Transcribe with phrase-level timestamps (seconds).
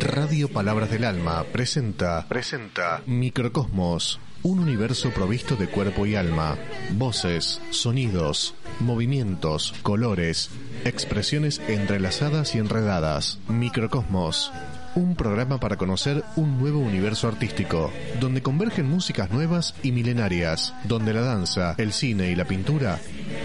[0.00, 6.56] Radio Palabras del Alma presenta presenta Microcosmos, un universo provisto de cuerpo y alma,
[6.94, 10.50] voces, sonidos, movimientos, colores,
[10.84, 13.38] expresiones entrelazadas y enredadas.
[13.46, 14.50] Microcosmos,
[14.96, 21.14] un programa para conocer un nuevo universo artístico, donde convergen músicas nuevas y milenarias, donde
[21.14, 22.98] la danza, el cine y la pintura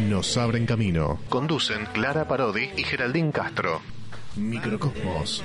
[0.09, 1.19] nos abren camino.
[1.29, 3.81] Conducen Clara Parodi y Geraldine Castro.
[4.35, 5.43] Microcosmos.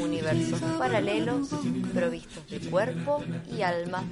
[0.00, 1.48] Universos paralelos
[1.92, 4.04] provistos de cuerpo y alma.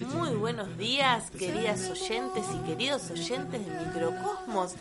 [0.00, 4.74] Muy buenos días, queridas oyentes y queridos oyentes de Microcosmos.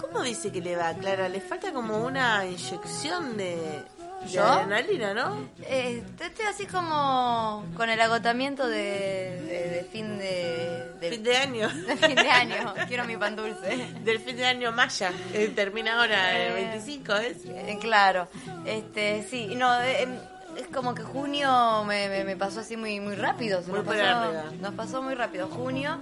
[0.00, 1.28] ¿Cómo dice que le va, Clara?
[1.28, 3.84] Le falta como una inyección de,
[4.24, 4.44] de ¿Yo?
[4.44, 5.48] adrenalina, ¿no?
[5.62, 11.36] Eh, estoy así como con el agotamiento de, de- de fin de, de- Fin de
[11.36, 11.68] año.
[11.86, 12.74] de fin de año.
[12.88, 13.76] Quiero mi pan dulce.
[14.02, 15.12] Del fin de año maya.
[15.32, 16.54] Eh, termina ahora el Eh.
[16.72, 17.36] 25, ¿es?
[17.46, 18.28] Eh, claro,
[18.64, 20.16] este, sí, no, eh, em,
[20.56, 23.88] es como que junio me, me- me pasó así muy muy rápido, se Muy nos,
[23.88, 25.98] pasó, nos pasó muy rápido junio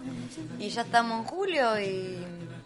[0.58, 2.18] y ya estamos en julio y,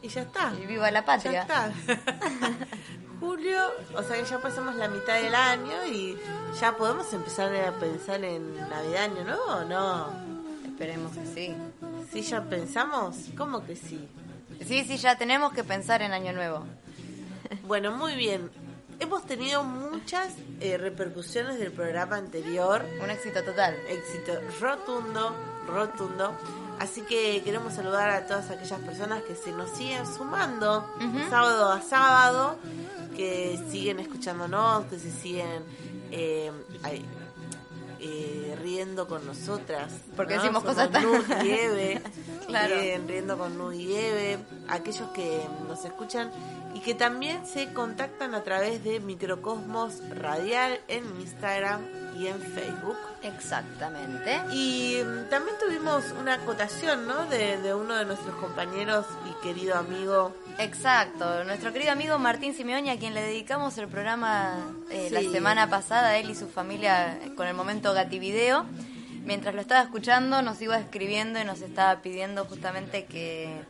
[0.02, 0.52] Y ya está.
[0.62, 1.40] y viva la Ya patria.
[1.42, 1.70] está.
[3.20, 3.58] Julio,
[3.94, 6.16] o sea que ya pasamos la mitad del año y
[6.60, 10.08] ya podemos empezar a pensar en Navidad, Año Nuevo o no.
[10.66, 11.54] Esperemos que sí.
[12.12, 13.16] ¿Sí ya pensamos?
[13.36, 14.06] ¿Cómo que sí?
[14.66, 16.64] Sí, sí, ya tenemos que pensar en Año Nuevo.
[17.66, 18.50] Bueno, muy bien.
[18.98, 22.84] Hemos tenido muchas eh, repercusiones del programa anterior.
[23.02, 23.76] Un éxito total.
[23.88, 25.34] Éxito rotundo,
[25.66, 26.32] rotundo.
[26.78, 30.86] Así que queremos saludar a todas aquellas personas que se nos siguen sumando
[31.30, 32.56] sábado a sábado,
[33.16, 35.64] que siguen escuchándonos, que se siguen
[36.10, 36.50] eh,
[38.00, 39.92] eh, riendo con nosotras.
[40.16, 40.42] Porque ¿no?
[40.42, 42.02] decimos Somos cosas tan- y Eve.
[42.46, 42.76] Claro.
[43.08, 44.38] Riendo con Nu y Eve.
[44.68, 46.30] Aquellos que nos escuchan
[46.76, 51.80] y que también se contactan a través de Microcosmos Radial en Instagram
[52.18, 52.98] y en Facebook.
[53.22, 54.42] Exactamente.
[54.52, 57.24] Y mm, también tuvimos una acotación, ¿no?
[57.26, 60.34] De, de uno de nuestros compañeros y querido amigo.
[60.58, 64.58] Exacto, nuestro querido amigo Martín Simeoni, a quien le dedicamos el programa
[64.90, 68.66] eh, la semana pasada, él y su familia con el momento Gativideo.
[69.26, 73.60] Mientras lo estaba escuchando, nos iba escribiendo y nos estaba pidiendo justamente que,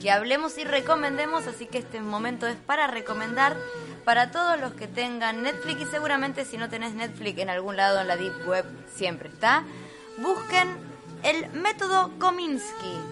[0.00, 3.56] que hablemos y recomendemos, así que este momento es para recomendar
[4.04, 8.00] para todos los que tengan Netflix y seguramente si no tenés Netflix en algún lado
[8.00, 9.64] en la Deep Web siempre está,
[10.18, 10.68] busquen
[11.24, 13.09] el método Kominsky.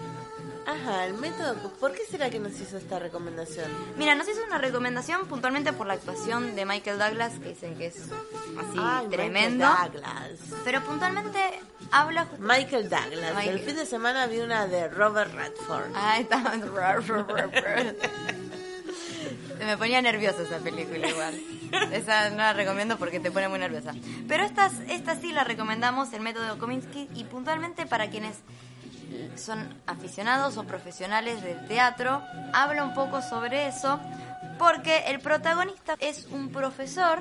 [0.69, 1.55] Ajá, el método.
[1.79, 3.71] ¿Por qué será que nos hizo esta recomendación?
[3.97, 7.87] Mira, nos hizo una recomendación puntualmente por la actuación de Michael Douglas, que dicen que
[7.87, 9.67] es así Ay, tremendo.
[9.67, 10.31] Michael Douglas.
[10.63, 11.39] Pero puntualmente
[11.91, 13.35] habla just- Michael Douglas.
[13.35, 13.57] Michael.
[13.57, 15.91] El fin de semana vi una de Robert Redford.
[15.95, 16.37] Ahí está.
[19.65, 21.39] Me ponía nerviosa esa película igual.
[21.91, 23.93] Esa no la recomiendo porque te pone muy nerviosa.
[24.27, 28.37] Pero esta, esta sí la recomendamos, el método Kominsky, y puntualmente para quienes
[29.35, 32.21] son aficionados o profesionales del teatro,
[32.53, 33.99] habla un poco sobre eso,
[34.57, 37.19] porque el protagonista es un profesor,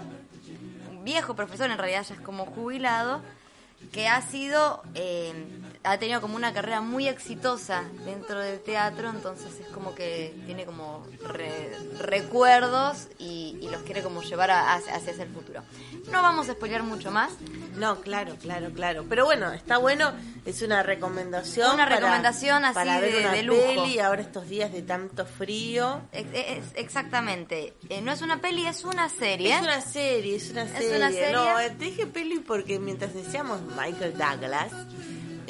[0.90, 3.22] un viejo profesor, en realidad ya es como jubilado,
[3.92, 5.46] que ha sido, eh,
[5.90, 10.64] ha tenido como una carrera muy exitosa dentro del teatro, entonces es como que tiene
[10.64, 15.62] como re- recuerdos y, y los quiere como llevar a- hacia, hacia ese futuro.
[16.10, 17.30] No vamos a spoilear mucho más,
[17.76, 19.04] No, claro, claro, claro.
[19.08, 20.12] Pero bueno, está bueno.
[20.44, 21.74] Es una recomendación.
[21.74, 23.60] Una para- recomendación así para ver de- una de lujo.
[23.60, 26.00] peli ahora estos días de tanto frío.
[26.12, 29.54] Ex- ex- exactamente, Eh, no es una peli, es una serie.
[29.54, 30.96] Es una serie, es una Es serie.
[30.96, 31.32] una serie.
[31.32, 34.72] No, eh, te dije peli porque mientras decíamos Michael Douglas,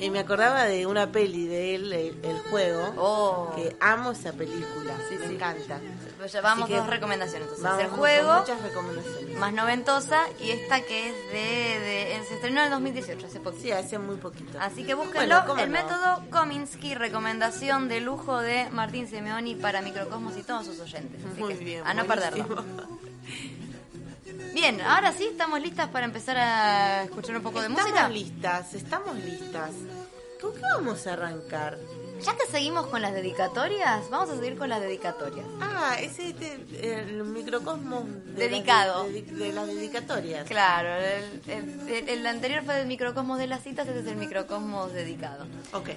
[0.00, 3.52] eh, me acordaba de una peli de él, el, el juego, Oh.
[3.54, 5.34] que amo esa película, Sí, me sí.
[5.34, 5.80] encanta.
[6.18, 7.48] Pues llevamos dos recomendaciones.
[7.48, 9.38] Entonces, Vamos el juego, Muchas recomendaciones.
[9.38, 11.38] más noventosa, y esta que es de,
[11.80, 13.62] de- se estrenó en el 2018, hace poquito.
[13.62, 14.58] Sí, hace muy poquito.
[14.60, 15.78] Así que búsquenlo, Bueno, ¿cómo el no?
[15.82, 21.20] método Kominsky, recomendación de lujo de Martín Simeoni para Microcosmos y todos sus oyentes.
[21.24, 21.86] Así Muy que, bien.
[21.86, 22.46] a no buenísimo.
[22.46, 22.64] perderlo.
[24.54, 28.08] Bien, ahora sí, estamos listas para empezar a escuchar un poco de estamos música.
[28.08, 29.70] listas, estamos listas.
[30.40, 31.78] ¿Con qué vamos a arrancar?
[32.20, 35.46] Ya que seguimos con las dedicatorias, vamos a seguir con las dedicatorias.
[35.60, 38.04] Ah, ese este, el microcosmos
[38.34, 39.04] de Dedicado.
[39.04, 40.46] las, de, de las dedicatorias.
[40.48, 44.16] Claro, el, el- el- el anterior fue del microcosmos de las citas, este es el
[44.16, 45.46] microcosmos dedicado.
[45.72, 45.90] Ok.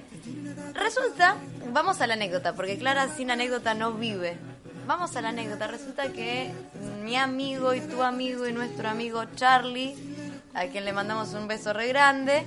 [0.74, 1.38] Resulta,
[1.72, 4.38] vamos a la anécdota, porque Clara sin anécdota no vive.
[4.88, 5.68] vamos a la anécdota.
[5.68, 6.52] Resulta que
[7.04, 9.96] mi amigo y tu amigo y nuestro amigo Charlie,
[10.54, 12.44] a quien le mandamos un beso re grande,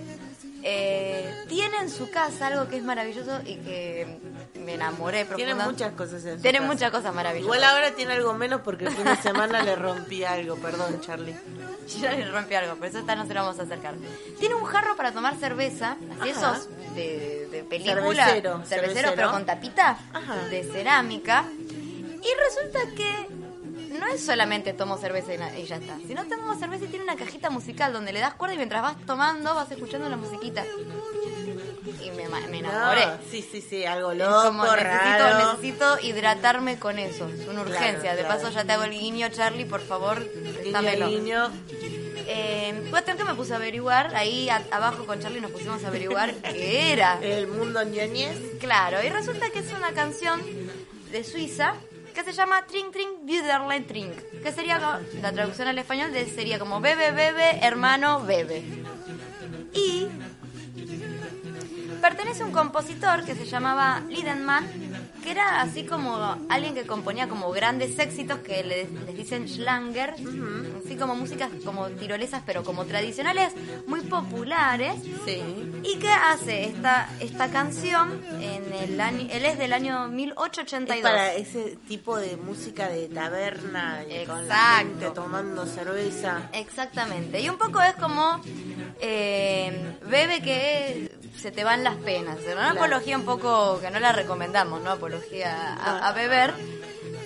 [0.67, 4.19] eh, tiene en su casa algo que es maravilloso y que
[4.55, 6.73] me enamoré Tiene muchas cosas en su Tiene casa.
[6.73, 7.45] muchas cosas maravillosas.
[7.55, 11.35] Igual ahora tiene algo menos porque el fin de semana le rompí algo, perdón Charlie.
[11.89, 13.95] Yo ya le rompí algo, por eso esta no se lo vamos a acercar.
[14.41, 16.57] Tiene un jarro para tomar cerveza, así Ajá.
[16.57, 17.95] esos de, de película.
[18.25, 19.13] Cervecero, cervecero, cervecero.
[19.17, 20.37] pero con tapita Ajá.
[20.49, 21.45] de cerámica.
[21.61, 23.44] Y resulta que
[23.99, 27.51] no es solamente tomo cerveza y, ya está, sino tomo cerveza y tiene una cajita
[27.51, 30.65] musical donde le das cuerda y mientras vas tomando vas escuchando la musiquita.
[32.03, 33.07] Y me, enamoré.
[33.07, 35.51] No, sí, sí, sí, algo loco, como necesito, raro.
[35.53, 37.29] necesito hidratarme con eso.
[37.29, 38.01] Es una urgencia.
[38.01, 38.41] Claro, de claro.
[38.43, 41.09] paso ya te hago el guiño, Charlie, por favor, Guiño, préstamelo.
[41.09, 41.51] guiño.
[42.27, 45.89] Eh, cuestión que me puse a averiguar, ahí a- abajo con Charlie nos pusimos a
[45.89, 47.19] averiguar qué era.
[47.23, 48.39] El mundo ñoñez.
[48.61, 50.41] Claro, y resulta que es una canción
[51.11, 51.75] de Suiza
[52.15, 54.13] que se llama Trink Trink Brüderlein Trink,
[54.43, 58.65] que sería la traducción al español de, sería como bebe, bebe, hermano, bebe.
[59.73, 60.07] Y
[62.01, 64.65] pertenece a un compositor que se llamaba Lidenman,
[65.25, 66.15] que era así como
[66.51, 70.15] alguien que componía como grandes éxitos que le- les dicen Schlanger,
[70.85, 73.53] así como músicas como tirolesas, pero como tradicionales,
[73.87, 74.95] muy populares.
[75.25, 75.43] Sí.
[75.83, 78.23] ¿Y qué hace esta, esta canción?
[78.41, 81.03] En el año, él es del año Es 1882.
[81.03, 84.89] para ese tipo de música de taberna con la Exacto.
[84.89, 86.51] gente tomando cerveza.
[86.53, 87.41] Exactamente.
[87.41, 88.41] Y un poco es como
[89.01, 92.39] eh, bebe que se te van las penas.
[92.45, 92.81] Una Claro.
[92.81, 94.91] apología un poco que no la recomendamos, ¿no?
[94.93, 96.53] Apología a, a beber.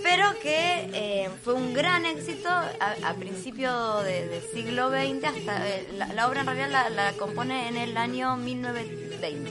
[0.03, 2.73] Pero que eh, fue un gran éxito a,
[3.05, 5.25] a principio de- del siglo XX.
[5.25, 9.51] Hasta, eh, la, la obra en realidad la, la compone en el año 1920.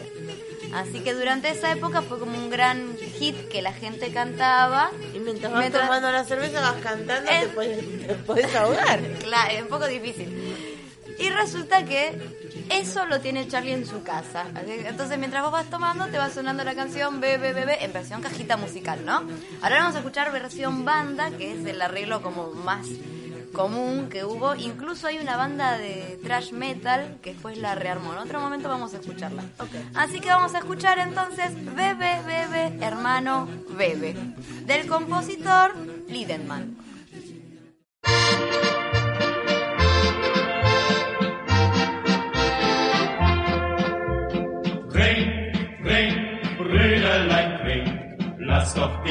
[0.73, 4.91] Así que durante esa época fue como un gran hit que la gente cantaba.
[5.13, 7.39] Y mientras vas Mientras- tomando la cerveza, vas cantando, Eh.
[7.41, 8.99] te, puedes, te puedes ahogar.
[9.23, 10.76] Claro, es un poco difícil.
[11.19, 14.45] Y resulta que eso lo tiene Charlie en su casa.
[14.65, 18.57] Entonces, mientras vos vas tomando, te va sonando la canción Bebe, Bebe en versión cajita
[18.57, 19.23] musical, ¿no?
[19.61, 22.87] Ahora vamos a escuchar versión banda, que es el arreglo como más
[23.57, 24.55] común que hubo.
[24.55, 28.13] Incluso hay una banda de thrash metal que después la rearmó.
[28.13, 29.43] En otro momento vamos a escucharla.
[29.95, 34.15] Así que vamos a escuchar entonces Bebe, Bebe, hermano, Bebe,
[34.65, 35.75] del compositor
[36.07, 36.77] Lidenman.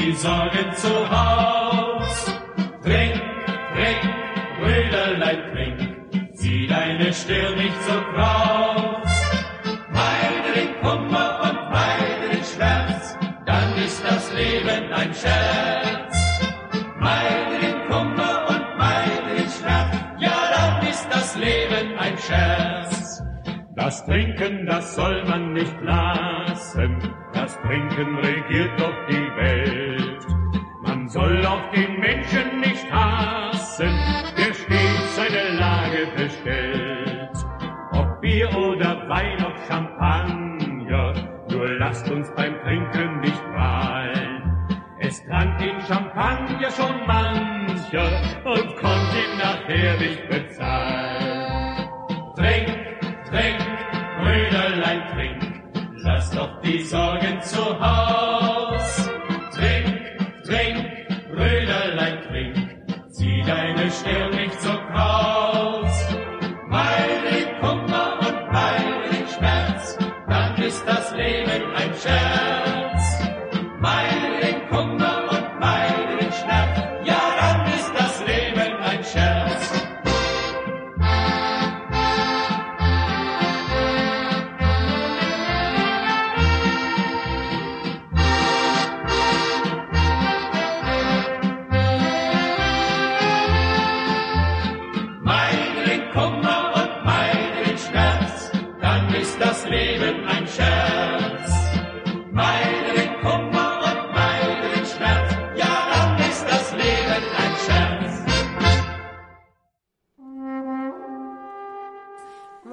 [0.07, 1.56] Die Sorgen zu Haus.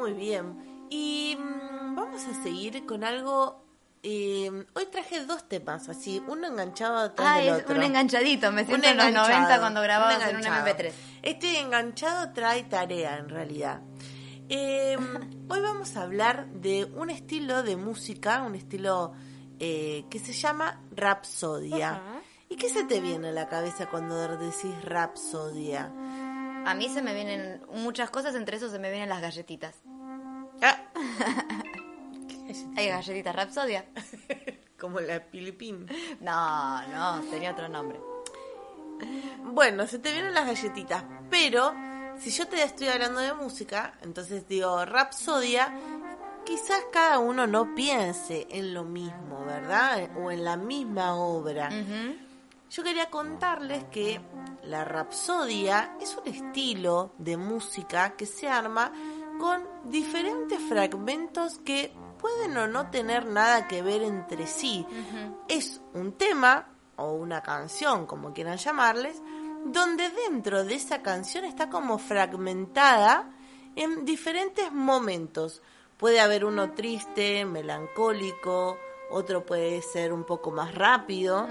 [0.05, 0.87] Muy bien.
[0.91, 3.65] Y mm, vamos a seguir con algo.
[4.03, 7.77] eh, hoy traje dos temas, así, uno enganchado atrás Ah, del es otro.
[7.77, 10.67] un enganchadito, me siento en los enganchado, 90 cuando grababas un en un enganchado.
[10.79, 10.93] MP3.
[11.23, 13.81] Este enganchado trae tarea, en realidad.
[14.51, 14.97] Eh,
[15.49, 19.13] hoy vamos a hablar de un estilo de música, un estilo
[19.59, 22.03] eh, que se llama rapsodia.
[22.51, 25.87] ¿Y ¿Y qué se te viene a la cabeza cuando decís Rapsodia?
[26.67, 29.75] A mí se me vienen muchas cosas, entre eso se me vienen las galletitas.
[30.65, 30.79] Ah,
[32.77, 33.85] Hay galletitas Rapsodia.
[34.81, 35.87] como la Pilipín.
[36.21, 38.01] No, no, tenía otro nombre.
[39.45, 41.75] Bueno, se te vienen las galletitas, pero
[42.19, 45.73] si yo te estoy hablando de música, entonces digo Rapsodia,
[46.45, 50.11] quizás cada uno no piense en lo mismo, ¿verdad?
[50.17, 51.71] O en la misma obra.
[52.71, 54.21] Yo quería contarles que
[54.65, 58.93] la rapsodia es un estilo de música que se arma
[59.39, 64.87] con diferentes fragmentos que pueden o no tener nada que ver entre sí.
[65.49, 69.21] Es un tema o una canción, como quieran llamarles,
[69.67, 73.31] donde dentro de esa canción está como fragmentada
[73.77, 75.63] en diferentes momentos.
[75.97, 78.79] Puede haber uno triste, melancólico,
[79.11, 81.49] otro puede ser un poco más rápido.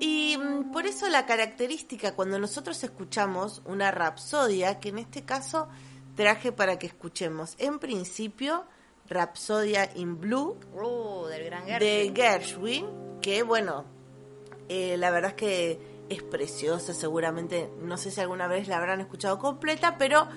[0.00, 5.68] Y mm, por eso la característica cuando nosotros escuchamos una rapsodia, que en este caso
[6.14, 8.64] traje para que escuchemos en principio
[9.08, 12.14] Rapsodia in Blue Uh, del gran de Gershwin.
[12.14, 12.86] Gershwin,
[13.20, 13.84] que bueno,
[14.68, 19.00] eh, la verdad es que es preciosa, seguramente, no sé si alguna vez la habrán
[19.00, 20.28] escuchado completa, pero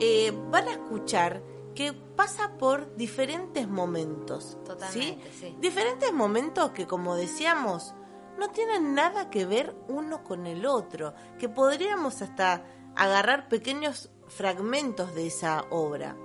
[0.00, 1.42] eh, van a escuchar
[1.74, 4.58] que pasa por diferentes momentos.
[4.64, 5.56] Totalmente, sí.
[5.60, 7.94] Diferentes momentos que, como decíamos,
[8.38, 12.64] no tienen nada que ver uno con el otro, que podríamos hasta
[12.96, 16.16] agarrar pequeños fragmentos de esa obra.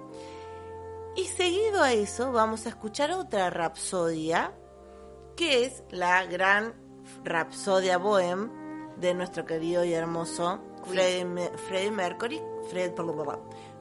[1.15, 4.53] Y seguido a eso vamos a escuchar otra rapsodia,
[5.35, 6.73] que es la gran
[7.23, 8.49] rapsodia bohem
[8.97, 12.93] de nuestro querido y hermoso Freddie, Freddie Mercury, Fred,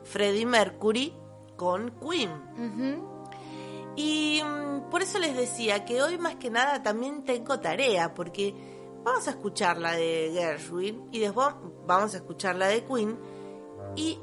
[0.05, 1.15] Freddie Mercury
[1.57, 3.13] con Queen.
[3.97, 8.55] Y mm, por eso les decía que hoy más que nada también tengo tarea, porque
[9.05, 11.49] vamos a escuchar la de Gershwin y después
[11.87, 13.19] vamos a escuchar la de Queen
[13.97, 14.19] y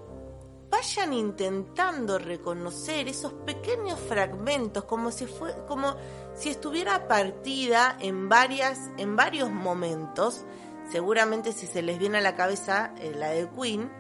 [0.70, 5.96] vayan intentando reconocer esos pequeños fragmentos como si fue como
[6.36, 10.46] si estuviera partida en varias en varios momentos.
[10.92, 13.92] Seguramente si se les viene a la cabeza eh, la de Queen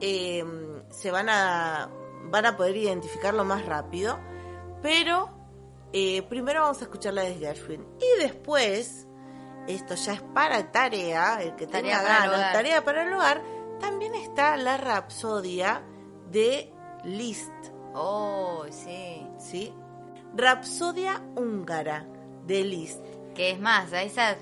[0.00, 0.44] eh,
[0.90, 1.90] se van a
[2.24, 4.18] van a poder identificarlo más rápido.
[4.82, 5.30] Pero
[5.92, 7.86] eh, primero vamos a escuchar la de Gershwin.
[7.98, 9.06] Y después
[9.66, 12.52] esto ya es para tarea el que Tarea para hogar.
[12.52, 15.82] tarea para el hogar también está la Rapsodia
[16.30, 16.72] de
[17.04, 17.50] Liszt
[17.92, 19.26] Oh, sí.
[19.38, 19.74] ¿sí?
[20.36, 22.06] Rapsodia húngara
[22.46, 23.04] de Liszt.
[23.34, 24.36] Que es más, a esa...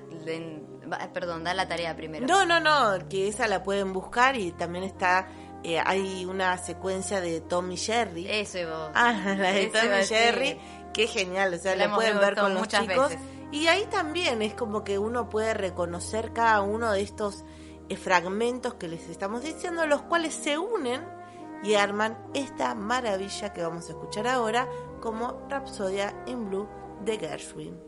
[1.12, 2.26] Perdón, da la tarea primero.
[2.26, 5.28] No, no, no, que esa la pueden buscar y también está,
[5.62, 8.26] eh, hay una secuencia de Tommy Jerry.
[8.28, 8.90] Eso y vos.
[8.94, 10.04] Ah, la de Eso Tommy.
[10.04, 10.58] Jerry,
[10.94, 13.10] que es genial, o sea, La pueden ver con los muchas chicos.
[13.10, 13.24] veces.
[13.52, 17.44] Y ahí también es como que uno puede reconocer cada uno de estos
[17.96, 21.06] fragmentos que les estamos diciendo, los cuales se unen
[21.62, 24.68] y arman esta maravilla que vamos a escuchar ahora
[25.00, 26.68] como Rapsodia in Blue
[27.04, 27.87] de Gershwin.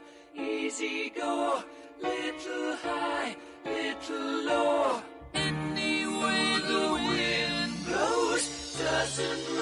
[0.35, 1.61] Easy go,
[2.01, 5.01] little high, little low.
[5.33, 9.60] Any the wind blows doesn't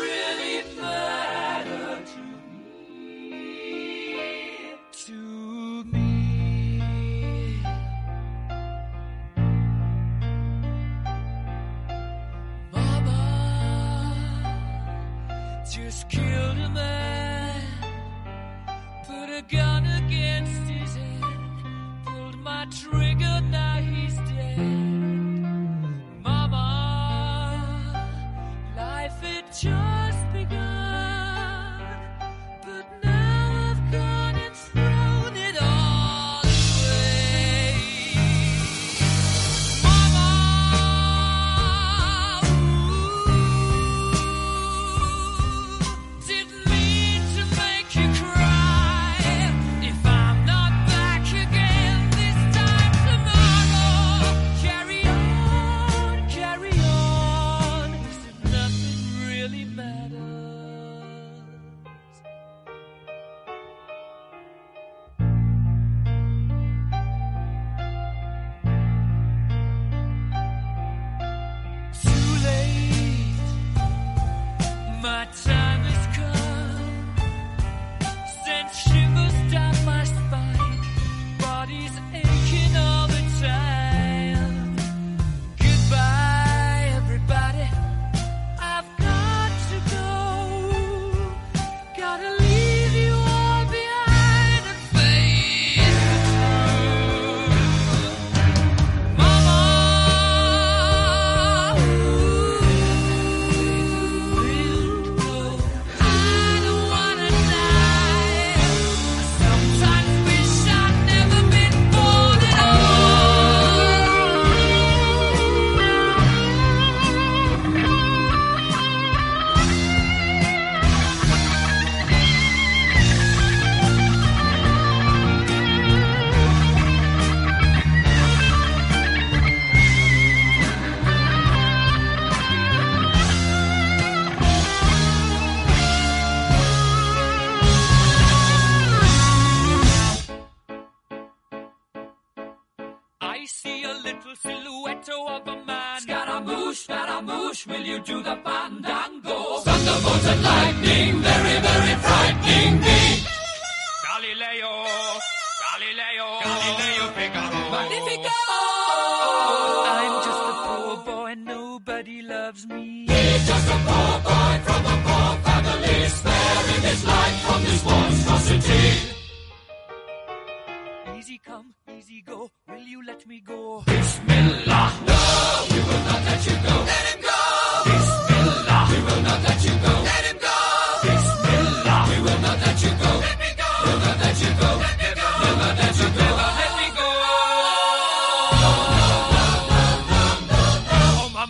[75.01, 75.58] my time.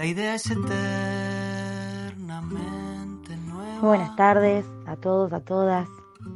[0.00, 0.72] La idea es eternamente
[3.36, 3.80] nueva.
[3.82, 5.86] Muy buenas tardes a todos, a todas.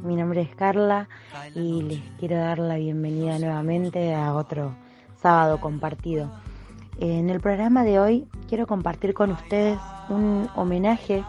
[0.03, 1.09] Mi nombre es Carla
[1.55, 4.75] y les quiero dar la bienvenida nuevamente a otro
[5.19, 6.29] sábado compartido.
[6.99, 11.23] En el programa de hoy quiero compartir con ustedes un homenaje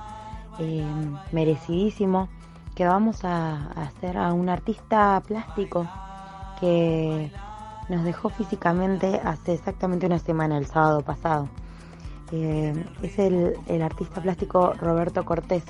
[0.59, 0.85] eh,
[1.33, 2.29] merecidísimo
[2.75, 5.89] que vamos a hacer a un artista plástico
[6.61, 7.33] que
[7.89, 11.49] nos dejó físicamente hace exactamente una semana, el sábado pasado.
[12.33, 15.65] Eh, es el, el artista plástico Roberto Cortés,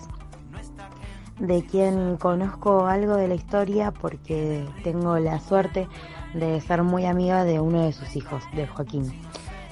[1.38, 5.86] de quien conozco algo de la historia porque tengo la suerte
[6.34, 9.12] de ser muy amiga de uno de sus hijos, de Joaquín.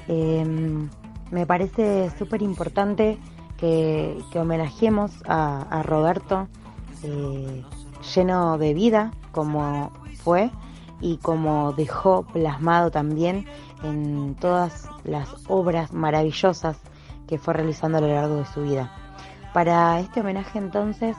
[0.09, 0.45] Eh,
[1.31, 3.19] me parece súper importante
[3.57, 6.49] que, homenajemos a, a Roberto
[7.03, 7.65] eh,
[8.15, 9.91] lleno de vida como
[10.23, 10.51] fue
[11.01, 13.47] y como dejó plasmado también
[13.85, 16.79] en todas las obras maravillosas
[17.27, 18.93] que fue realizando a lo largo de su vida.
[19.53, 21.17] Para este homenaje entonces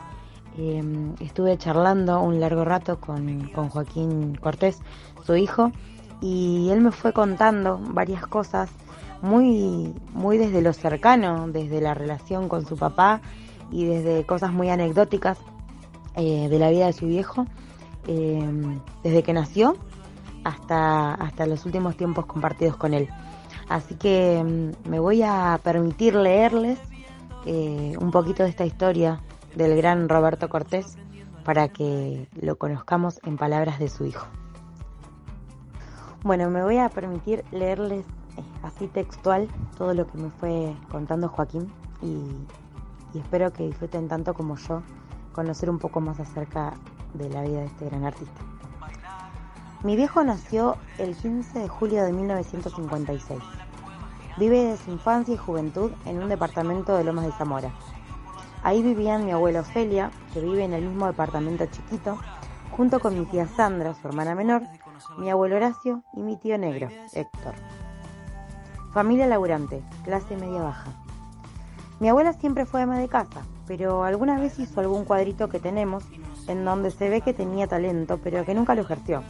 [0.58, 0.84] eh,
[1.20, 4.80] estuve charlando un largo rato con, con Joaquín Cortés,
[5.26, 5.72] su hijo,
[6.22, 8.70] y él me fue contando varias cosas
[9.22, 13.22] muy, muy desde lo cercano, desde la relación con su papá
[13.72, 15.38] y desde cosas muy anecdóticas
[16.16, 17.46] eh, de la vida de su viejo,
[18.08, 18.48] eh,
[19.04, 19.76] desde que nació
[20.46, 23.10] hasta, hasta los últimos tiempos compartidos con él.
[23.68, 26.80] Así que mm, me voy a permitir leerles
[27.46, 29.22] eh, un poquito de esta historia
[29.56, 30.98] del gran Roberto Cortés
[31.44, 34.28] para que lo conozcamos en palabras de su hijo.
[36.24, 38.06] Bueno, me voy a permitir leerles
[38.38, 44.08] eh, así textual todo lo que me fue contando Joaquín y, y espero que disfruten
[44.08, 44.84] tanto como yo
[45.34, 46.74] conocer un poco más acerca
[47.16, 48.55] de la vida de este gran artista.
[49.84, 53.40] Mi viejo nació el 15 de julio de 1956.
[54.38, 57.72] Vive desde su infancia y juventud en un departamento de Lomas de Zamora.
[58.64, 62.18] Ahí vivían mi abuela Ofelia, que vive en el mismo departamento chiquito,
[62.72, 64.64] junto con mi tía Sandra, su hermana menor,
[65.18, 67.54] mi abuelo Horacio y mi tío negro, Héctor.
[68.92, 70.92] Familia laburante, clase media baja.
[72.00, 76.04] Mi abuela siempre fue ama de casa, pero alguna vez hizo algún cuadrito que tenemos
[76.48, 79.24] en donde se ve que tenía talento, pero que nunca lo ejerció.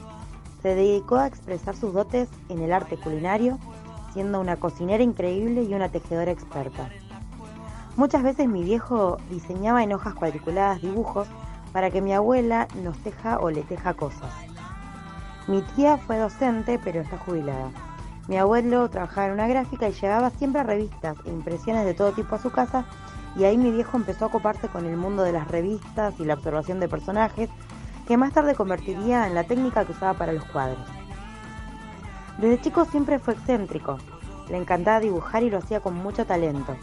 [0.65, 3.59] Se dedicó a expresar sus dotes en el arte culinario,
[4.13, 6.89] siendo una cocinera increíble y una tejedora experta.
[7.97, 11.27] Muchas veces mi viejo diseñaba en hojas cuadriculadas dibujos
[11.71, 14.33] para que mi abuela nos teja o le teja cosas.
[15.47, 17.69] Mi tía fue docente, pero está jubilada.
[18.27, 22.33] Mi abuelo trabajaba en una gráfica y llevaba siempre revistas e impresiones de todo tipo
[22.33, 22.85] a su casa
[23.35, 26.33] y ahí mi viejo empezó a ocuparse con el mundo de las revistas y la
[26.33, 27.51] observación de personajes
[28.07, 30.87] que más tarde convertiría en la técnica que usaba para los cuadros.
[32.37, 33.97] Desde chico siempre fue excéntrico,
[34.49, 36.75] le encantaba dibujar y lo hacía con mucho talento.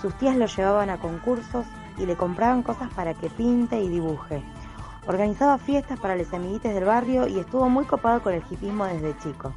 [0.00, 1.66] Sus tías lo llevaban a concursos
[1.98, 4.42] y le compraban cosas para que pinte y dibuje.
[5.06, 9.16] Organizaba fiestas para los amiguites del barrio y estuvo muy copado con el hipismo desde
[9.18, 9.52] chico.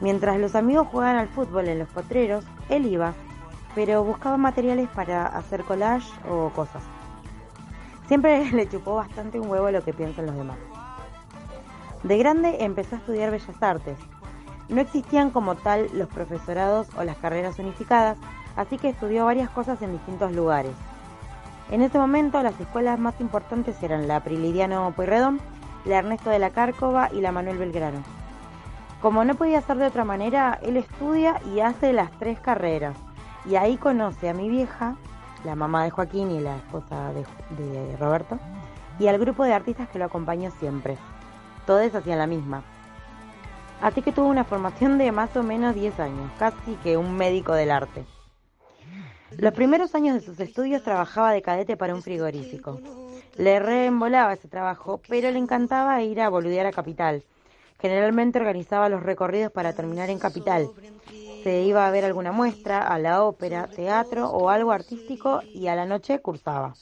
[0.00, 3.14] Mientras los amigos jugaban al fútbol en los potreros, él iba,
[3.74, 6.82] pero buscaba materiales para hacer collage o cosas.
[8.06, 10.58] Siempre le chupó bastante un huevo lo que piensan los demás.
[12.02, 13.98] De grande empezó a estudiar bellas artes.
[14.68, 18.18] No existían como tal los profesorados o las carreras unificadas,
[18.56, 20.72] así que estudió varias cosas en distintos lugares.
[21.70, 25.40] En ese momento las escuelas más importantes eran la Prilidiano Pueyrredón,
[25.84, 28.02] la Ernesto de la Cárcova y la Manuel Belgrano.
[29.00, 32.96] Como no podía ser de otra manera, él estudia y hace las tres carreras.
[33.44, 34.96] Y ahí conoce a mi vieja,
[35.44, 38.38] la mamá de Joaquín y la esposa de, Roberto,
[38.98, 40.96] y al grupo de artistas que lo acompañó siempre.
[41.66, 42.62] Todos hacían la misma.
[43.80, 47.52] Así que tuvo una formación de más o menos 10 años, casi que un médico
[47.52, 48.04] del arte.
[49.36, 52.80] Los primeros años de sus estudios trabajaba de cadete para un frigorífico.
[53.36, 57.22] Le reembolaba ese trabajo, pero le encantaba ir a boludear a Capital
[57.80, 60.70] Generalmente organizaba los recorridos para terminar en Capital.
[61.46, 65.76] Se iba a ver alguna muestra, a la ópera, teatro o algo artístico y a
[65.76, 66.74] la noche cursaba.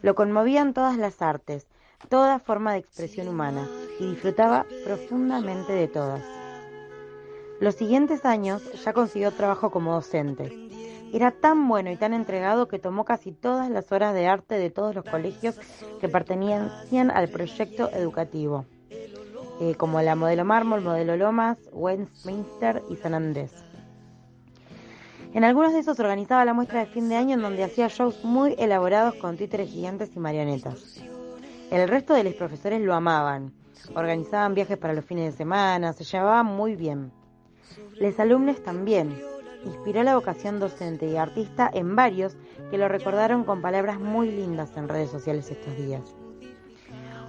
[0.00, 1.66] Lo conmovían todas las artes,
[2.08, 6.22] toda forma de expresión humana y disfrutaba profundamente de todas.
[7.58, 10.52] Los siguientes años ya consiguió trabajo como docente.
[11.12, 14.70] Era tan bueno y tan entregado que tomó casi todas las horas de arte de
[14.70, 15.58] todos los colegios
[16.00, 18.66] que pertenecían al proyecto educativo.
[19.60, 23.63] Eh, como la Modelo Mármol, Modelo Lomas, Westminster y San Andrés.
[25.34, 28.24] En algunos de esos organizaba la muestra de fin de año en donde hacía shows
[28.24, 31.02] muy elaborados con títeres gigantes y marionetas.
[31.72, 33.52] El resto de los profesores lo amaban,
[33.96, 37.10] organizaban viajes para los fines de semana, se llevaban muy bien.
[37.98, 39.20] Los alumnos también.
[39.64, 42.36] Inspiró la vocación docente y artista en varios
[42.70, 46.14] que lo recordaron con palabras muy lindas en redes sociales estos días.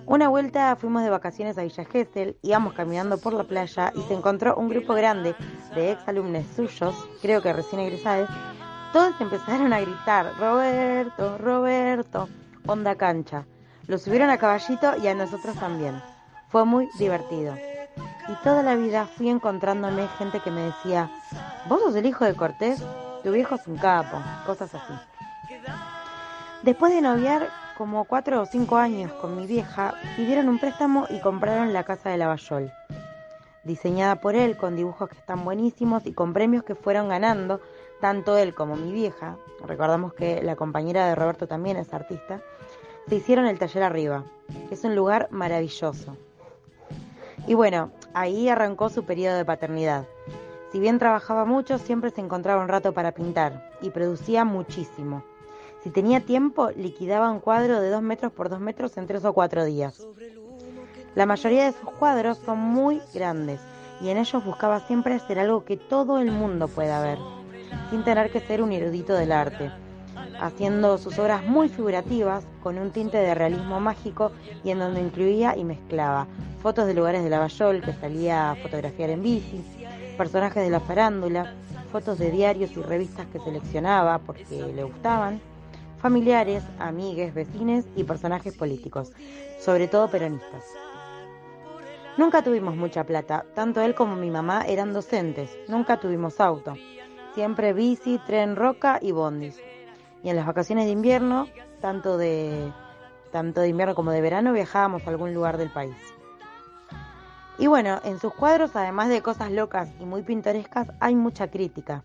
[0.07, 4.13] Una vuelta fuimos de vacaciones a Villa Gesell, íbamos caminando por la playa y se
[4.13, 5.35] encontró un grupo grande
[5.73, 8.29] de ex alumnos suyos, creo que recién egresados.
[8.93, 12.29] Todos empezaron a gritar, Roberto, Roberto,
[12.67, 13.47] onda cancha.
[13.87, 15.99] Lo subieron a caballito y a nosotros también.
[16.49, 17.55] Fue muy divertido.
[18.27, 21.09] Y toda la vida fui encontrándome gente que me decía,
[21.67, 22.83] ¿vos sos el hijo de Cortés?
[23.23, 24.93] Tu viejo es un capo, cosas así.
[26.61, 31.19] Después de noviar, como cuatro o cinco años con mi vieja, pidieron un préstamo y
[31.19, 32.71] compraron la casa de Lavallol.
[33.63, 37.59] Diseñada por él, con dibujos que están buenísimos y con premios que fueron ganando,
[37.99, 42.41] tanto él como mi vieja, recordamos que la compañera de Roberto también es artista,
[43.09, 44.23] se hicieron el taller arriba,
[44.71, 46.15] es un lugar maravilloso.
[47.47, 50.05] Y bueno, ahí arrancó su periodo de paternidad.
[50.71, 55.23] Si bien trabajaba mucho, siempre se encontraba un rato para pintar y producía muchísimo.
[55.85, 59.33] Si tenía tiempo, liquidaba un cuadro de 2 metros por 2 metros en 3 o
[59.33, 60.03] 4 días.
[61.13, 63.61] La mayoría de sus cuadros son muy grandes
[64.01, 67.19] y en ellos buscaba siempre hacer algo que todo el mundo pueda ver,
[67.91, 69.69] sin tener que ser un erudito del arte,
[70.41, 74.31] haciendo sus obras muy figurativas, con un tinte de realismo mágico
[74.63, 76.25] y en donde incluía y mezclaba
[76.63, 79.63] fotos de lugares de Lavallol que salía a fotografiar en bici,
[80.17, 81.53] personajes de la farándula,
[81.91, 85.39] fotos de diarios y revistas que seleccionaba porque le gustaban,
[85.99, 89.12] familiares, amigues, vecines y personajes políticos,
[89.60, 90.63] sobre todo peronistas.
[92.17, 96.75] Nunca tuvimos mucha plata, tanto él como mi mamá eran docentes, nunca tuvimos auto,
[97.34, 99.60] siempre bici, tren, roca y bondis.
[100.23, 101.47] Y en las vacaciones de invierno,
[101.81, 102.71] tanto de,
[103.31, 105.95] tanto de invierno como de verano, viajábamos a algún lugar del país.
[107.58, 112.03] Y bueno, en sus cuadros, además de cosas locas y muy pintorescas, hay mucha crítica.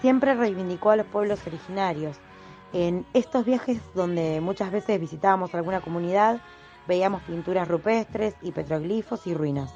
[0.00, 2.18] Siempre reivindicó a los pueblos originarios,
[2.72, 6.40] en estos viajes donde muchas veces visitábamos alguna comunidad,
[6.86, 9.74] veíamos pinturas rupestres y petroglifos y ruinas.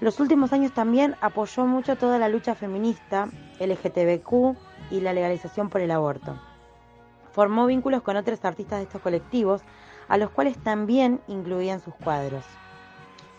[0.00, 3.28] Los últimos años también apoyó mucho toda la lucha feminista,
[3.60, 4.56] LGTBQ
[4.90, 6.36] y la legalización por el aborto.
[7.30, 9.62] Formó vínculos con otros artistas de estos colectivos,
[10.08, 12.44] a los cuales también incluían sus cuadros.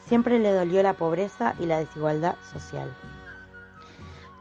[0.05, 2.95] Siempre le dolió la pobreza y la desigualdad social.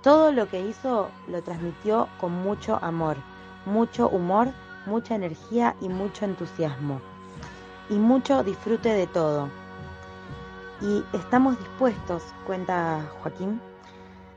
[0.02, 3.16] Todo lo que hizo lo transmitió con mucho amor
[3.66, 4.48] mucho humor,
[4.86, 7.00] mucha energía y mucho entusiasmo.
[7.88, 9.48] Y mucho disfrute de todo.
[10.80, 13.60] Y estamos dispuestos, cuenta Joaquín,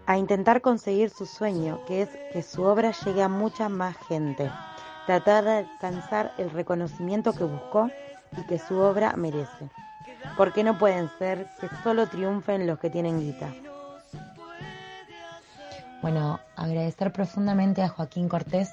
[0.06, 4.52] a intentar conseguir su sueño, que es que su obra llegue a mucha más gente,
[5.08, 7.90] tratar de alcanzar el reconocimiento que buscó
[8.38, 9.70] y que su obra merece.
[10.38, 13.52] Porque no pueden ser que solo triunfen los que tienen guita.
[16.02, 18.72] Bueno, agradecer profundamente a Joaquín Cortés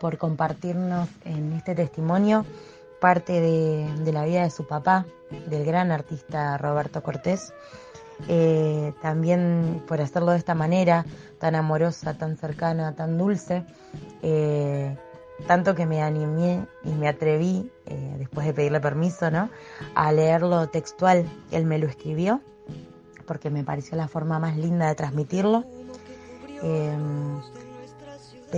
[0.00, 2.44] por compartirnos en este testimonio
[3.00, 5.06] parte de, la vida de su papá,
[5.46, 7.52] del gran artista Roberto Cortés.
[8.28, 11.06] Eh, también por hacerlo de esta manera,
[11.38, 13.64] tan amorosa, tan cercana, tan dulce,
[14.22, 14.94] eh,
[15.46, 19.48] tanto que me animé y me atreví, eh, después de pedirle permiso, ¿no?
[19.94, 21.24] a leerlo textual.
[21.50, 22.42] Él me lo escribió
[23.26, 25.64] porque me pareció la forma más linda de transmitirlo.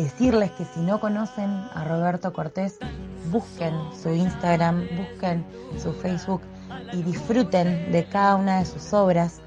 [0.00, 2.78] Decirles que si no conocen a Roberto Cortés,
[3.31, 5.44] busquen su Instagram, busquen
[5.78, 6.42] su Facebook
[6.92, 9.40] y disfruten de cada una de sus obras,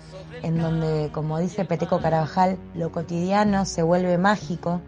[0.43, 4.81] en donde, como dice Peteco Carabajal, lo cotidiano se vuelve mágico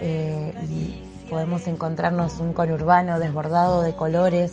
[0.00, 4.52] eh, y podemos encontrarnos un conurbano desbordado de colores,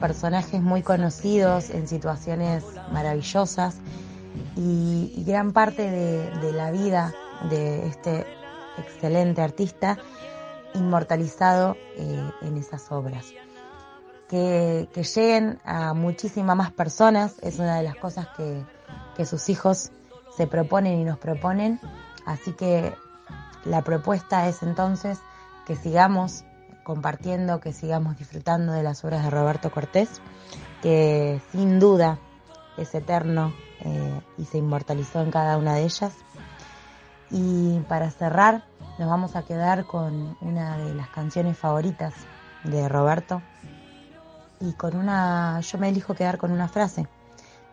[0.00, 3.76] personajes muy conocidos en situaciones maravillosas
[4.56, 7.12] y, gran parte de la vida
[7.50, 8.24] de este
[8.78, 9.98] excelente artista
[10.74, 13.26] inmortalizado eh, en esas obras.
[14.28, 18.64] Que, lleguen a muchísimas más personas es una de las cosas que,
[19.16, 19.92] que sus hijos
[20.36, 21.80] se proponen y nos proponen.
[22.26, 22.92] Así que
[23.64, 25.18] la propuesta es entonces
[25.66, 26.44] que sigamos
[26.84, 30.20] compartiendo, que sigamos disfrutando de las obras de Roberto Cortés,
[30.82, 32.18] que sin duda
[32.76, 36.12] es eterno eh, y se inmortalizó en cada una de ellas.
[37.30, 38.64] Y para cerrar,
[38.98, 42.14] nos vamos a quedar con una de las canciones favoritas
[42.64, 43.42] de Roberto
[44.60, 47.06] y con una, yo me elijo quedar con una frase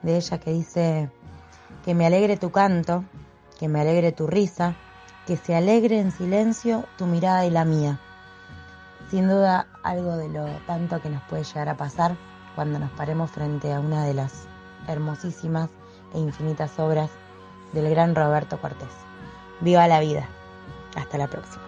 [0.02, 1.10] de ella que dice,
[1.84, 3.04] que me alegre tu canto,
[3.60, 4.76] que me alegre tu risa,
[5.26, 8.00] que se alegre en silencio tu mirada y la mía.
[9.10, 12.16] Sin duda algo de lo tanto que nos puede llegar a pasar
[12.56, 14.48] cuando nos paremos frente a una de las
[14.88, 15.70] hermosísimas
[16.14, 17.10] e infinitas obras
[17.72, 19.13] del gran Roberto Cortés.
[19.62, 20.28] Viva la vida.
[20.96, 21.64] Hasta la próxima.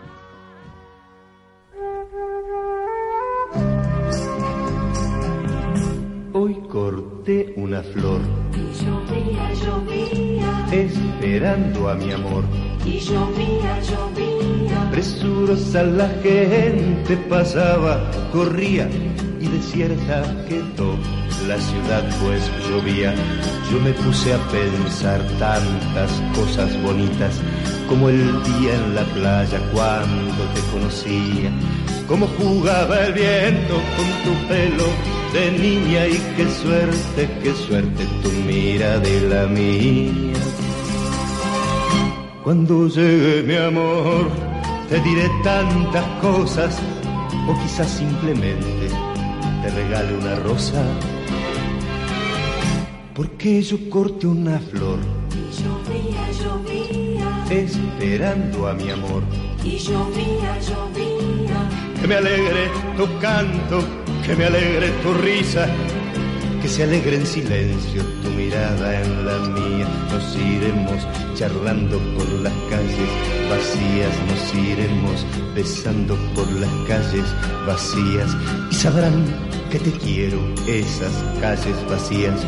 [6.33, 8.19] Hoy corté una flor.
[8.53, 10.67] Y llovía, llovía.
[10.71, 12.43] Esperando a mi amor.
[12.85, 14.89] Y llovía, llovía.
[14.91, 18.89] Presurosa la gente pasaba, corría
[19.39, 20.97] y desierta quedó
[21.47, 23.13] la ciudad pues llovía.
[23.71, 27.41] Yo me puse a pensar tantas cosas bonitas
[27.87, 31.51] como el día en la playa cuando te conocía,
[32.07, 34.85] como jugaba el viento con tu pelo
[35.33, 40.39] de niña y qué suerte, qué suerte tu mira de la mía.
[42.43, 44.29] Cuando llegue mi amor,
[44.89, 46.79] te diré tantas cosas,
[47.47, 48.87] o quizás simplemente
[49.63, 50.83] te regale una rosa,
[53.13, 54.99] porque yo corte una flor.
[55.31, 57.04] Y llovía, llovía.
[57.49, 59.23] Esperando a mi amor.
[59.63, 61.69] Y llovía, llovía.
[62.01, 63.83] Que me alegre tu canto,
[64.25, 65.67] que me alegre tu risa,
[66.61, 69.87] que se alegre en silencio tu mirada en la mía.
[70.11, 73.09] Nos iremos charlando por las calles
[73.49, 75.25] vacías, nos iremos
[75.55, 77.25] besando por las calles
[77.67, 78.35] vacías
[78.71, 82.39] y sabrán que te quiero esas calles vacías.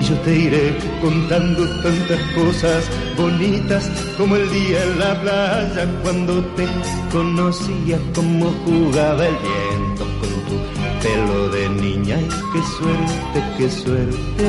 [0.00, 2.84] Y yo te iré contando tantas cosas
[3.16, 6.66] bonitas como el día en la playa cuando te
[7.12, 12.20] conocía, como jugaba el viento con tu pelo de niña.
[12.20, 14.44] Y qué suerte, qué suerte,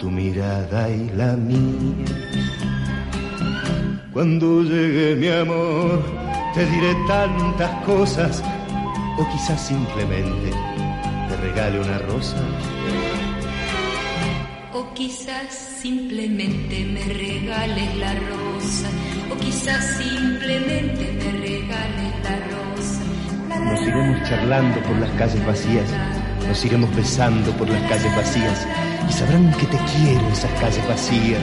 [0.00, 2.06] tu mirada y la mía.
[4.12, 6.02] Cuando llegue mi amor,
[6.54, 8.42] te diré tantas cosas
[9.18, 10.50] o quizás simplemente
[11.28, 12.36] te regale una rosa.
[14.72, 18.88] O quizás simplemente me regales la rosa.
[19.32, 23.02] O quizás simplemente me regales la rosa.
[23.64, 25.88] Nos iremos charlando por las calles vacías,
[26.46, 28.66] nos iremos besando por las calles vacías
[29.08, 31.42] y sabrán que te quiero esas calles vacías.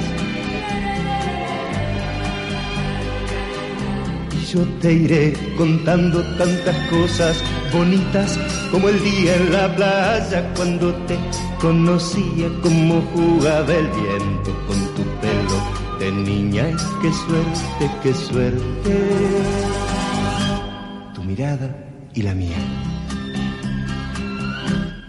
[4.54, 7.42] yo te iré contando tantas cosas
[7.74, 8.40] bonitas
[8.72, 11.18] como el día en la playa cuando te
[11.60, 16.70] conocía, como jugaba el viento con tu pelo de niña.
[16.70, 18.92] Y qué suerte, qué suerte,
[21.14, 21.76] tu mirada
[22.14, 22.58] y la mía.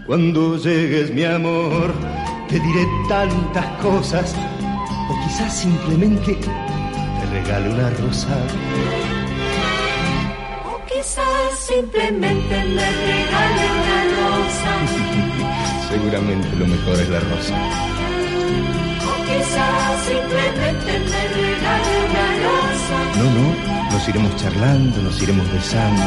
[0.06, 1.92] Cuando llegues mi amor,
[2.48, 4.34] te diré tantas cosas,
[5.10, 8.36] o quizás simplemente te regale una rosa.
[11.74, 14.72] Quizás simplemente me regale una rosa.
[15.90, 17.56] Seguramente lo mejor es la rosa.
[19.02, 22.96] O quizás simplemente me regale una rosa.
[23.18, 26.02] No, no, nos iremos charlando, nos iremos besando.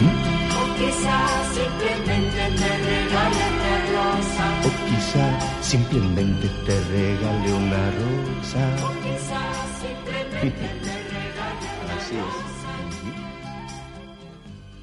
[0.00, 0.14] ¿Mm?
[0.58, 4.44] O quizás simplemente me regale una rosa.
[4.66, 5.24] O quizá
[5.62, 8.62] simplemente te regale una rosa.
[8.82, 12.42] O quizás simplemente me regale una Así rosa.
[12.42, 12.58] es.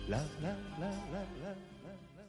[0.07, 1.51] La, la, la, la, la,
[1.83, 2.25] la.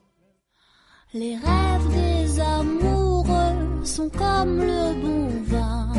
[1.13, 5.93] Les rêves des amoureux sont comme le bon vin.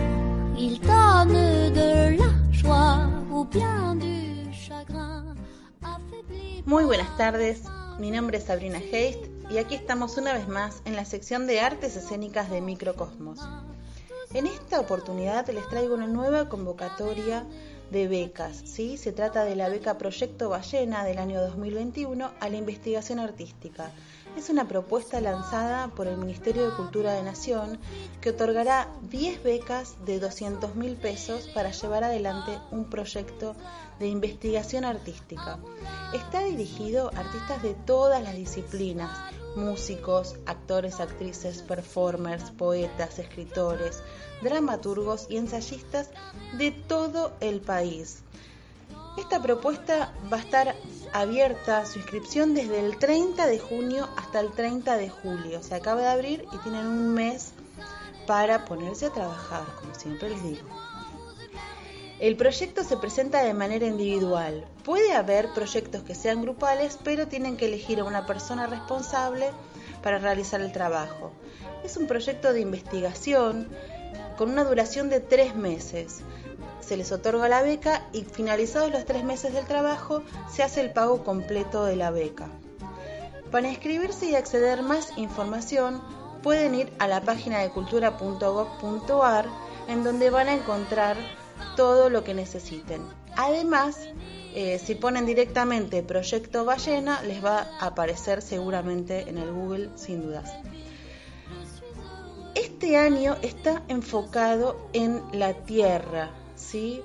[0.58, 5.36] Ils donnent de la joie ou bien du chagrin.
[6.66, 7.62] Muy buenas tardes,
[8.00, 11.60] mi nombre es Sabrina Heist y aquí estamos una vez más en la sección de
[11.60, 13.40] artes escénicas de Microcosmos.
[14.34, 17.46] En esta oportunidad les traigo una nueva convocatoria
[17.92, 18.98] de becas, ¿sí?
[18.98, 23.92] Se trata de la beca Proyecto Ballena del año 2021 a la investigación artística.
[24.38, 27.80] Es una propuesta lanzada por el Ministerio de Cultura de Nación
[28.22, 33.56] que otorgará 10 becas de 200 mil pesos para llevar adelante un proyecto
[34.00, 35.58] de investigación artística.
[36.14, 39.10] Está dirigido a artistas de todas las disciplinas,
[39.56, 44.04] músicos, actores, actrices, performers, poetas, escritores,
[44.42, 46.10] dramaturgos y ensayistas
[46.58, 48.24] de todo el país.
[49.18, 50.76] Esta propuesta va a estar
[51.12, 55.64] abierta su inscripción desde el 30 de junio hasta el 30 de julio.
[55.64, 57.52] Se acaba de abrir y tienen un mes
[58.28, 60.68] para ponerse a trabajar, como siempre les digo.
[62.20, 64.66] El proyecto se presenta de manera individual.
[64.84, 69.50] Puede haber proyectos que sean grupales, pero tienen que elegir a una persona responsable
[70.02, 71.32] para realizar el trabajo.
[71.84, 73.68] Es un proyecto de investigación
[74.38, 76.22] con una duración de tres meses.
[76.80, 80.92] Se les otorga la beca y finalizados los tres meses del trabajo se hace el
[80.92, 82.48] pago completo de la beca.
[83.52, 86.02] Para inscribirse y acceder más información
[86.44, 89.46] pueden ir a la página de cultura.gov.ar
[89.88, 91.18] en donde van a encontrar
[91.76, 93.02] todo lo que necesiten.
[93.36, 93.98] Además,
[94.54, 100.22] eh, si ponen directamente Proyecto Ballena, les va a aparecer seguramente en el Google sin
[100.22, 100.52] dudas.
[102.80, 107.02] Este año está enfocado en la tierra, ¿sí?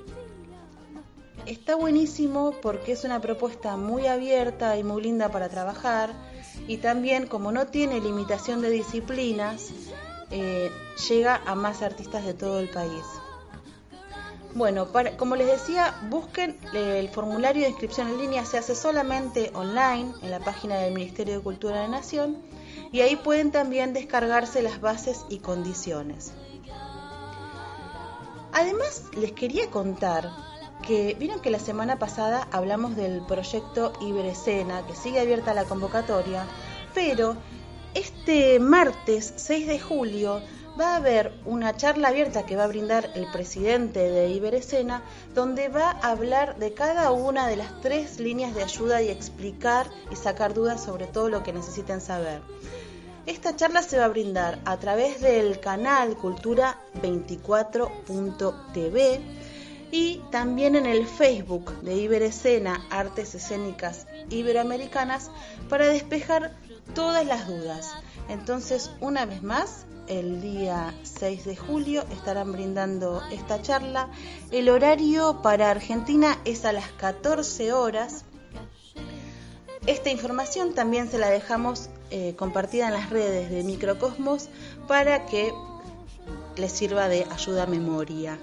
[1.46, 6.12] Está buenísimo porque es una propuesta muy abierta y muy linda para trabajar
[6.68, 9.70] y también como no tiene limitación de disciplinas,
[10.30, 10.70] eh,
[11.08, 13.02] llega a más artistas de todo el país.
[14.54, 18.74] Bueno, para- como les decía, busquen eh, el formulario de inscripción en línea, se hace
[18.74, 22.36] solamente online en la página del Ministerio de Cultura de la Nación
[22.93, 26.32] y ahí pueden también descargarse las bases y condiciones.
[28.53, 30.30] Además, les quería contar
[30.82, 36.47] que vieron que la semana pasada hablamos del proyecto Iberescena, que sigue abierta la convocatoria,
[36.93, 37.36] pero
[37.95, 40.43] este martes 6 de julio
[40.78, 45.03] va a haber una charla abierta que va a brindar el presidente de Iberescena,
[45.34, 49.88] donde va a hablar de cada una de las tres líneas de ayuda y explicar
[50.11, 52.43] y sacar dudas sobre todo lo que necesiten saber.
[53.24, 59.20] Esta charla se va a brindar a través del canal Cultura 24.tv
[59.92, 65.30] y también en el Facebook de Iberescena Artes Escénicas Iberoamericanas
[65.68, 66.52] para despejar
[66.96, 67.94] todas las dudas.
[68.28, 74.08] Entonces, una vez más, el día 6 de julio estarán brindando esta charla.
[74.50, 78.24] El horario para Argentina es a las 14 horas.
[79.86, 84.50] Esta información también se la dejamos eh, compartida en las redes de Microcosmos
[84.86, 85.50] para que
[86.56, 88.38] les sirva de ayuda a memoria.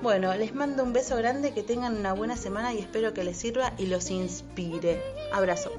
[0.00, 3.36] Bueno, les mando un beso grande, que tengan una buena semana y espero que les
[3.36, 5.02] sirva y los inspire.
[5.32, 5.72] Abrazo.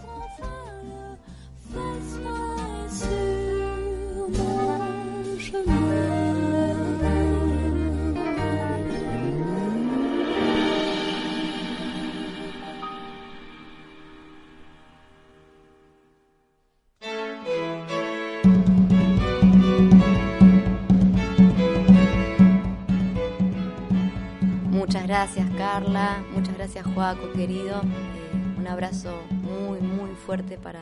[25.21, 27.79] Gracias Carla, muchas gracias Joaco querido.
[27.83, 30.81] Eh, un abrazo muy, muy fuerte para,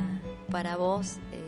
[0.49, 1.17] para vos.
[1.33, 1.43] Eh,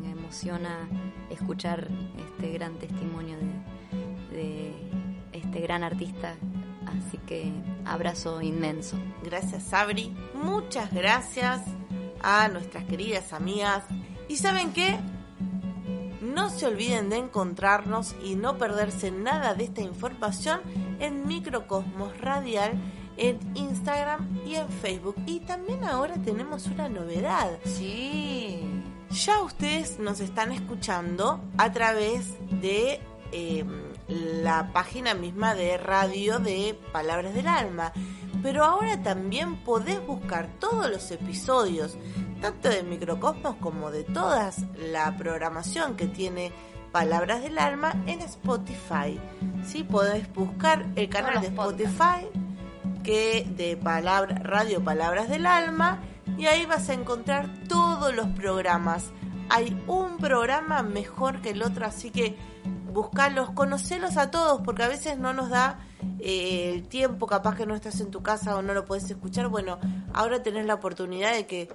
[0.00, 0.88] me emociona
[1.30, 3.36] escuchar este gran testimonio
[4.30, 6.36] de, de este gran artista.
[6.86, 7.50] Así que
[7.84, 8.96] abrazo inmenso.
[9.24, 10.14] Gracias, Sabri.
[10.32, 11.62] Muchas gracias
[12.22, 13.82] a nuestras queridas amigas.
[14.28, 14.96] ¿Y saben qué?
[16.22, 20.60] No se olviden de encontrarnos y no perderse nada de esta información
[20.98, 22.78] en Microcosmos Radial
[23.18, 25.16] en Instagram y en Facebook.
[25.26, 27.58] Y también ahora tenemos una novedad.
[27.64, 28.62] Sí.
[29.10, 33.00] Ya ustedes nos están escuchando a través de
[33.32, 33.64] eh,
[34.08, 37.92] la página misma de radio de Palabras del Alma.
[38.42, 41.98] Pero ahora también podés buscar todos los episodios,
[42.40, 44.52] tanto de Microcosmos como de toda
[44.92, 46.52] la programación que tiene
[46.92, 49.18] Palabras del Alma en Spotify.
[49.64, 49.84] ¿Sí?
[49.84, 51.48] Podés buscar el canal de.
[51.48, 52.26] Spotify
[53.02, 56.00] que de palabra, Radio Palabras del Alma
[56.36, 59.12] y ahí vas a encontrar todos los programas.
[59.50, 62.36] Hay un programa mejor que el otro, así que
[62.92, 65.78] buscarlos, conocerlos a todos, porque a veces no nos da
[66.20, 69.48] eh, el tiempo, capaz que no estás en tu casa o no lo puedes escuchar.
[69.48, 69.78] Bueno,
[70.12, 71.68] ahora tenés la oportunidad de que,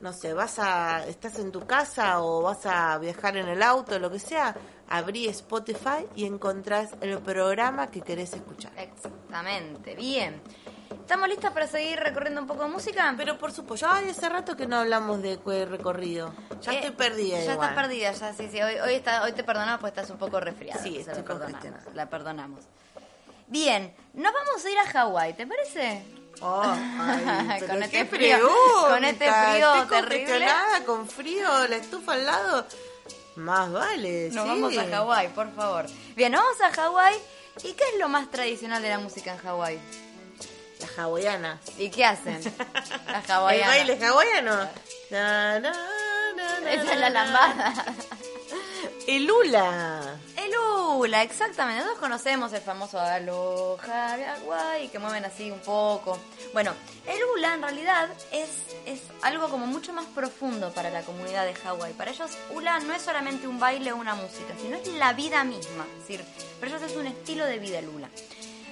[0.00, 3.98] no sé, vas a, estás en tu casa o vas a viajar en el auto,
[3.98, 4.54] lo que sea,
[4.88, 8.72] abrí Spotify y encontrás el programa que querés escuchar.
[8.76, 10.40] Exactamente, bien.
[10.90, 13.12] ¿Estamos listas para seguir recorriendo un poco de música?
[13.16, 15.36] Pero por supuesto, ya hace rato que no hablamos de
[15.66, 16.32] recorrido.
[16.62, 17.38] Ya Eh, estoy perdida.
[17.38, 17.68] Ya igual.
[17.70, 18.62] estás perdida, ya sí, sí.
[18.62, 20.82] Hoy, hoy, está, hoy te perdonamos porque estás un poco resfriada.
[20.82, 22.60] Sí, estoy la perdonamos, la perdonamos.
[23.48, 26.04] Bien, nos vamos a ir a Hawái, ¿te parece?
[26.40, 28.38] Oh, ay, pero Con este frío,
[28.88, 30.46] con este frío Estoy terrible.
[30.86, 32.66] con frío, la estufa al lado.
[33.36, 34.48] Más vale, Nos sí.
[34.50, 35.86] vamos a Hawái, por favor.
[36.16, 37.14] Bien, nos vamos a Hawái.
[37.64, 39.78] ¿Y qué es lo más tradicional de la música en Hawái?
[40.80, 41.60] La hawaiana.
[41.76, 42.40] ¿Y qué hacen?
[43.06, 43.66] La ¿El hawaiana.
[43.68, 44.56] baile hawaiano?
[45.10, 45.72] Na, na,
[46.36, 47.74] na, Esa es la lambada.
[49.06, 50.18] El hula.
[50.36, 51.80] El hula, exactamente.
[51.80, 56.18] Nosotros conocemos el famoso aloha de Hawái, que mueven así un poco.
[56.52, 56.72] Bueno,
[57.06, 58.48] el hula en realidad es,
[58.86, 61.94] es algo como mucho más profundo para la comunidad de Hawái.
[61.94, 65.44] Para ellos, hula no es solamente un baile o una música, sino es la vida
[65.44, 65.86] misma.
[65.94, 66.24] Es decir,
[66.58, 68.08] para ellos es un estilo de vida el.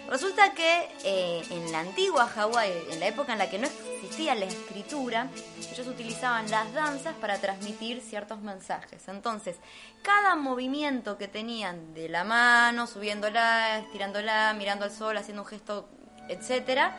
[0.08, 3.66] Resulta que eh, en la antigua Hawái, en la época en la que no
[3.98, 5.28] existía la escritura,
[5.72, 9.08] ellos utilizaban las danzas para transmitir ciertos mensajes.
[9.08, 9.56] Entonces,
[10.02, 15.88] cada movimiento que tenían de la mano, subiéndola, estirándola, mirando al sol, haciendo un gesto,
[16.28, 16.96] etcétera,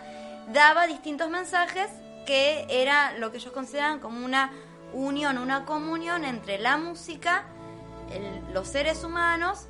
[0.51, 1.89] daba distintos mensajes
[2.25, 4.51] que era lo que ellos consideraban como una
[4.93, 7.45] unión, una comunión entre la música,
[8.53, 9.67] los seres humanos,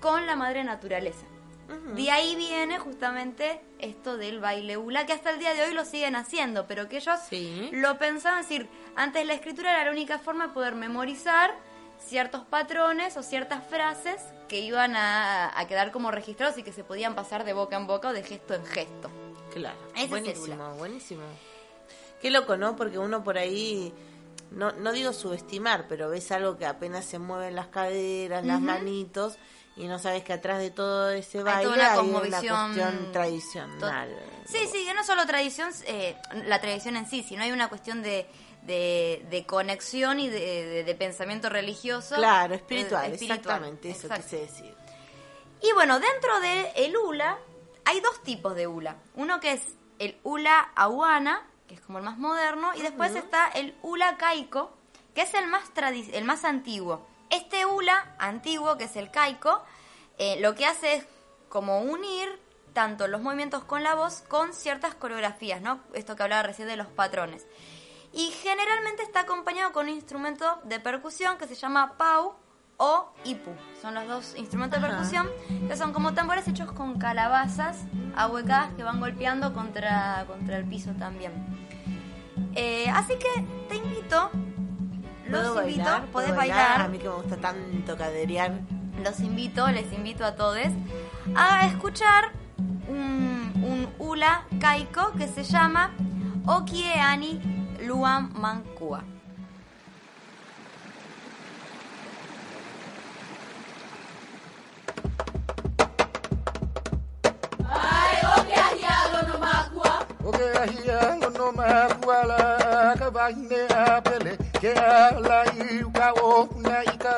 [0.00, 1.26] con la madre naturaleza.
[1.94, 5.84] De ahí viene justamente esto del baile hula, que hasta el día de hoy lo
[5.84, 7.68] siguen haciendo, pero que ellos Sí.
[7.72, 11.54] lo pensaban, es decir, antes la escritura era la única forma de poder memorizar
[12.04, 16.82] ciertos patrones o ciertas frases que iban a, a quedar como registrados y que se
[16.84, 19.10] podían pasar de boca en boca o de gesto en gesto.
[19.54, 19.76] Claro.
[19.94, 21.22] Ese buenísimo, buenísimo.
[22.20, 22.74] Qué loco, ¿no?
[22.76, 23.92] Porque uno por ahí,
[24.50, 29.36] no, no digo subestimar, pero ves algo que apenas se mueven las caderas, las manitos,
[29.76, 34.16] y no sabes que atrás de todo ese Hay baile una hay una cuestión tradicional.
[34.46, 36.16] Sí, sí, que no solo tradición, eh,
[36.46, 38.26] la tradición en sí, sino hay una cuestión de,
[38.62, 42.16] de, de conexión y de, pensamiento religioso.
[42.16, 44.24] Claro, eh, espiritual, exactamente, eso exacto.
[44.24, 44.74] quise decir.
[45.62, 47.38] Y bueno, dentro de el hula
[47.84, 48.96] hay dos tipos de hula.
[49.14, 49.62] Uno que es
[49.98, 54.76] el hula ahuana, que es como el más moderno, y después está el hula caico,
[55.14, 57.06] que es el más tradi- el más antiguo.
[57.32, 59.62] Este hula antiguo, que es el caico,
[60.18, 61.06] eh, lo que hace es
[61.48, 62.28] como unir
[62.74, 65.80] tanto los movimientos con la voz con ciertas coreografías, ¿no?
[65.94, 67.46] Esto que hablaba recién de los patrones.
[68.12, 72.34] Y generalmente está acompañado con un instrumento de percusión que se llama pau
[72.76, 73.52] o ipu.
[73.80, 75.26] Son los dos instrumentos de percusión
[75.68, 77.78] que son como tambores hechos con calabazas
[78.14, 81.32] ahuecadas que van golpeando contra, contra el piso también.
[82.54, 83.30] Eh, así que
[83.70, 84.30] te invito,
[85.28, 86.06] los ¿Puedo invito, bailar?
[86.06, 86.68] ¿Puedo podés bailar?
[86.68, 88.52] bailar, A mí que me gusta tanto caderear.
[89.02, 90.58] los invito, les invito a todos
[91.34, 92.32] a escuchar
[92.88, 95.90] un, un hula caico que se llama
[96.46, 97.40] Okie Ani
[97.80, 99.04] Luan Mankua.
[110.28, 111.68] Okay, ahịa ṅụnụ ma
[114.60, 114.72] ke
[116.66, 117.14] ma ika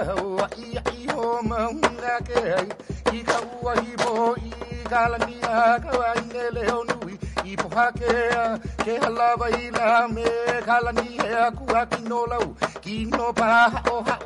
[7.44, 11.18] Kipuhakea, Kehala Baila, Mehalani,
[11.52, 14.16] Kuakino Lau, Kino Paha, Oha,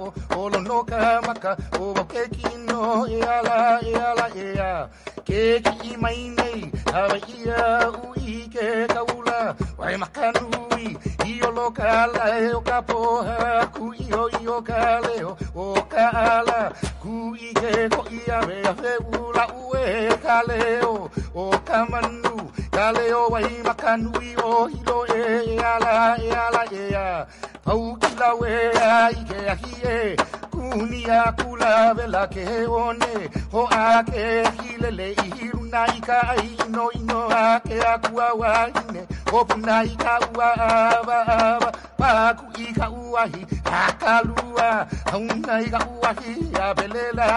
[0.87, 4.89] ka Maka, Obokekino, Eala, Eala, Ea,
[5.27, 10.97] Keki Maine, Hawaia, Ui, Kekaula, Waimakanui,
[11.27, 22.49] Iolokala, Okapoha, Kuio, Iokaleo, Okala, Kui, Keko, Ia, Feula, Ue, Kaleo, Okamanu,
[22.79, 26.63] kamanu kaleo oh, wai makanui o oh, hilo e eh, eh, ala e eh, ala
[26.73, 27.27] e a
[27.65, 28.53] pau kila we
[28.91, 30.17] a i ke ahi e
[30.53, 33.13] kunia kula vela ke one.
[33.53, 38.29] Ho a ke hilele i hiruna i ka ai no ino a ke a kua
[38.41, 44.15] waine ho puna i ka ua ava ava pa ku i ka uahi a ka
[44.29, 44.71] lua.
[45.11, 47.29] Hauna i ka uahi a belela.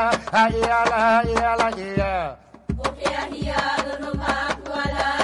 [0.42, 1.02] A e ala
[1.34, 2.14] e ala e a
[2.82, 5.21] O ke ahi a lono makuala,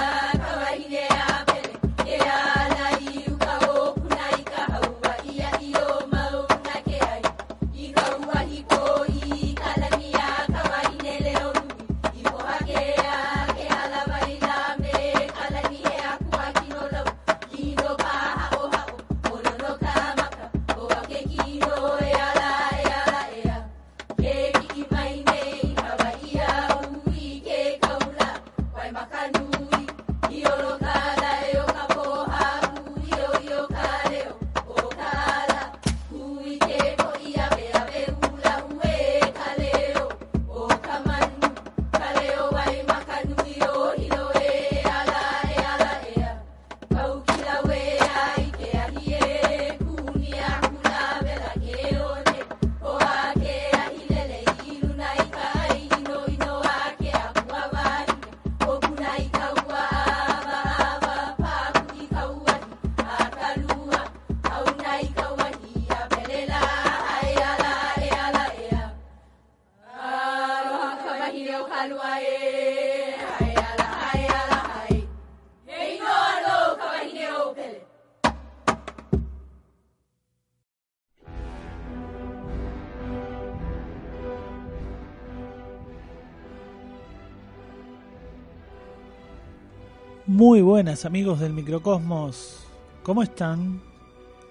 [90.28, 92.66] Muy buenas amigos del microcosmos,
[93.02, 93.80] ¿cómo están?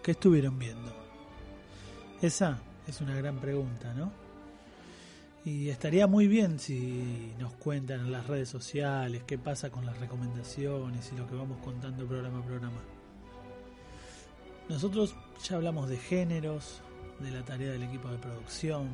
[0.01, 0.91] ¿Qué estuvieron viendo?
[2.19, 2.57] Esa
[2.87, 4.11] es una gran pregunta, ¿no?
[5.45, 9.99] Y estaría muy bien si nos cuentan en las redes sociales qué pasa con las
[9.99, 12.81] recomendaciones y lo que vamos contando programa a programa.
[14.69, 15.15] Nosotros
[15.47, 16.81] ya hablamos de géneros,
[17.19, 18.89] de la tarea del equipo de producción,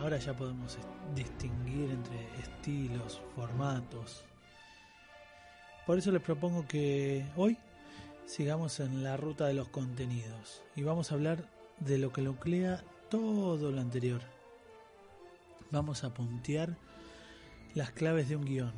[0.00, 0.78] ahora ya podemos
[1.14, 4.24] distinguir entre estilos, formatos,
[5.86, 7.58] por eso les propongo que hoy
[8.26, 11.48] sigamos en la ruta de los contenidos y vamos a hablar
[11.80, 14.20] de lo que nuclea todo lo anterior.
[15.70, 16.76] Vamos a puntear
[17.74, 18.72] las claves de un guion.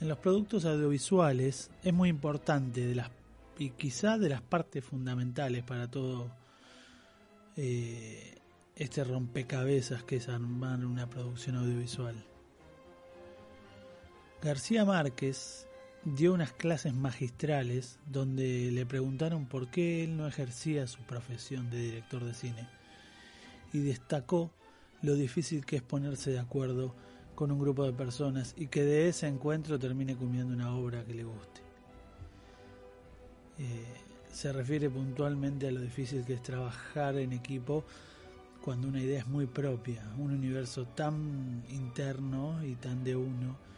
[0.00, 2.94] En los productos audiovisuales es muy importante
[3.58, 6.30] y quizá de las partes fundamentales para todo
[7.56, 8.38] eh,
[8.76, 12.33] este rompecabezas que es armar una producción audiovisual.
[14.44, 15.66] García Márquez
[16.04, 21.78] dio unas clases magistrales donde le preguntaron por qué él no ejercía su profesión de
[21.78, 22.68] director de cine
[23.72, 24.50] y destacó
[25.00, 26.94] lo difícil que es ponerse de acuerdo
[27.34, 31.14] con un grupo de personas y que de ese encuentro termine culminando una obra que
[31.14, 31.62] le guste.
[33.58, 33.86] Eh,
[34.30, 37.82] se refiere puntualmente a lo difícil que es trabajar en equipo
[38.62, 43.72] cuando una idea es muy propia, un universo tan interno y tan de uno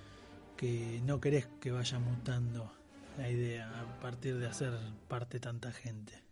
[0.57, 2.73] que no querés que vaya mutando
[3.19, 4.73] la idea a partir de hacer
[5.09, 6.23] parte tanta gente.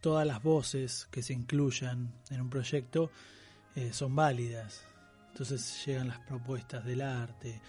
[0.00, 3.10] Todas las voces que se incluyan en un proyecto
[3.74, 4.86] eh, son válidas.
[5.28, 7.60] Entonces llegan las propuestas del arte,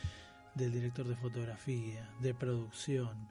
[0.55, 3.29] del director de fotografía, de producción,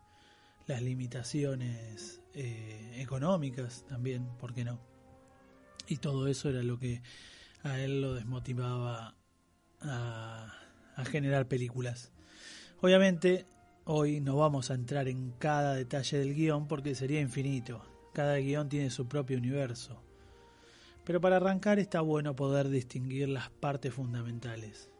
[0.66, 4.78] las limitaciones eh, económicas también, ¿por qué no?
[5.88, 7.02] Y todo eso era lo que
[7.62, 9.16] a él lo desmotivaba
[9.80, 10.59] a
[11.05, 12.12] generar películas.
[12.80, 13.46] Obviamente,
[13.84, 17.82] hoy no vamos a entrar en cada detalle del guion porque sería infinito.
[18.14, 20.03] Cada guion tiene su propio universo.
[21.05, 24.90] Pero para arrancar está bueno poder distinguir las partes fundamentales.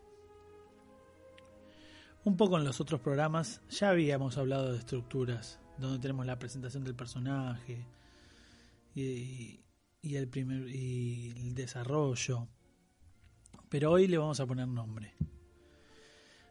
[2.25, 6.85] Un poco en los otros programas ya habíamos hablado de estructuras, donde tenemos la presentación
[6.85, 7.87] del personaje
[8.95, 9.63] y
[10.03, 12.49] el, primer, y el desarrollo.
[13.69, 15.15] Pero hoy le vamos a poner nombre.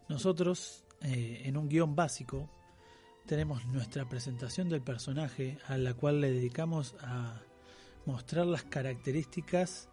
[0.10, 2.50] Nosotros, eh, en un guion básico,
[3.28, 7.40] tenemos nuestra presentación del personaje a la cual le dedicamos a
[8.06, 9.88] mostrar las características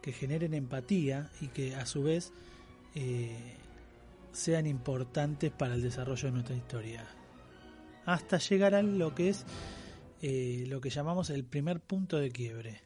[0.00, 2.32] que generen empatía y que a su vez
[2.94, 3.56] eh,
[4.32, 7.04] sean importantes para el desarrollo de nuestra historia.
[8.06, 9.44] Hasta llegar a lo que es
[10.22, 12.82] eh, lo que llamamos el primer punto de quiebre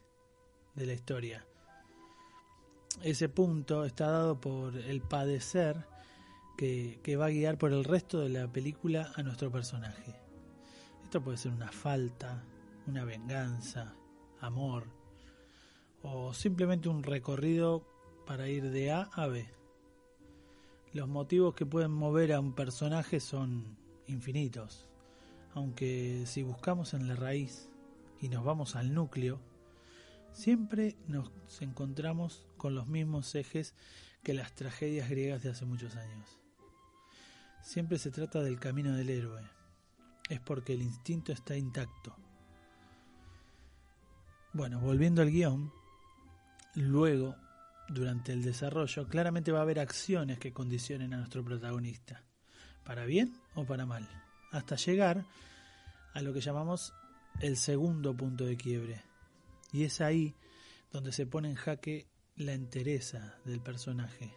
[0.73, 1.45] de la historia.
[3.03, 5.85] Ese punto está dado por el padecer
[6.55, 10.15] que, va a guiar por el resto de la película a nuestro personaje.
[11.03, 12.43] Esto puede ser una falta,
[12.87, 13.95] una venganza,
[14.39, 14.87] amor,
[16.01, 17.85] o simplemente un recorrido
[18.25, 19.47] para ir de A a B.
[20.93, 23.77] Los motivos que pueden mover a un personaje son
[24.07, 24.87] infinitos,
[25.53, 27.69] aunque si buscamos en la raíz
[28.21, 29.39] y nos vamos al núcleo,
[30.31, 31.31] siempre nos
[31.61, 33.73] encontramos con los mismos ejes
[34.23, 36.44] que las tragedias griegas de hace muchos años.
[37.65, 39.41] Siempre se trata del camino del héroe.
[40.29, 42.15] Es porque el instinto está intacto.
[44.53, 45.73] Bueno, volviendo al guion,
[46.75, 47.35] luego,
[47.89, 52.23] durante el desarrollo, claramente va a haber acciones que condicionen a nuestro protagonista,
[52.83, 54.07] para bien o para mal,
[54.51, 55.25] hasta llegar
[56.13, 56.93] a lo que llamamos
[57.41, 59.01] el segundo punto de quiebre.
[59.73, 60.35] Y es ahí
[60.91, 64.31] donde se pone en jaque la entereza del personaje,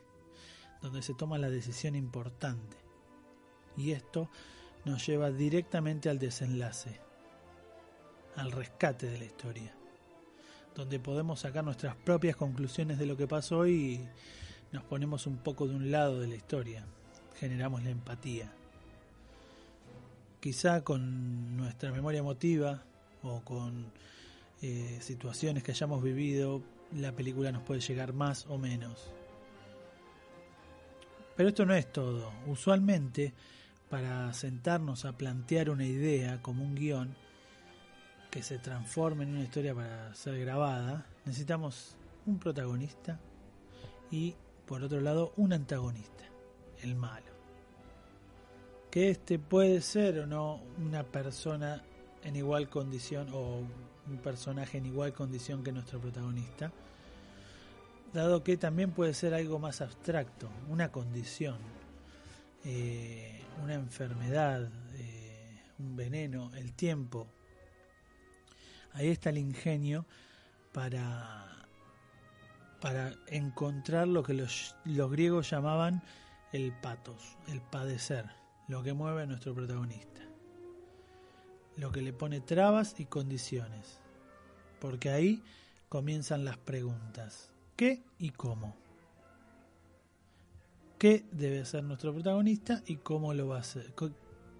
[0.80, 2.87] donde se toma la decisión importante.
[3.78, 4.28] Y esto
[4.84, 7.00] nos lleva directamente al desenlace,
[8.36, 9.72] al rescate de la historia,
[10.74, 14.00] donde podemos sacar nuestras propias conclusiones de lo que pasó y
[14.72, 16.84] nos ponemos un poco de un lado de la historia,
[17.36, 18.52] generamos la empatía.
[20.40, 22.82] Quizá con nuestra memoria emotiva
[23.22, 23.92] o con
[24.60, 26.62] eh, situaciones que hayamos vivido,
[26.96, 29.12] la película nos puede llegar más o menos.
[31.36, 32.32] Pero esto no es todo.
[32.46, 33.32] Usualmente,
[33.90, 37.14] para sentarnos a plantear una idea como un guion
[38.30, 43.18] que se transforme en una historia para ser grabada, necesitamos un protagonista
[44.10, 44.34] y,
[44.66, 46.24] por otro lado, un antagonista,
[46.82, 47.26] el malo.
[48.90, 51.82] Que este puede ser o no una persona
[52.22, 53.62] en igual condición o
[54.06, 56.72] un personaje en igual condición que nuestro protagonista,
[58.12, 61.56] dado que también puede ser algo más abstracto, una condición,
[62.64, 67.26] eh, una enfermedad, eh, un veneno, el tiempo.
[68.92, 70.06] Ahí está el ingenio
[70.72, 71.66] para,
[72.80, 76.02] para encontrar lo que los, los griegos llamaban
[76.52, 78.24] el patos, el padecer,
[78.68, 80.18] lo que mueve a nuestro protagonista
[81.78, 84.00] lo que le pone trabas y condiciones.
[84.80, 85.42] Porque ahí
[85.88, 87.50] comienzan las preguntas.
[87.76, 88.74] ¿Qué y cómo?
[90.98, 93.94] ¿Qué debe ser nuestro protagonista y cómo lo va a hacer?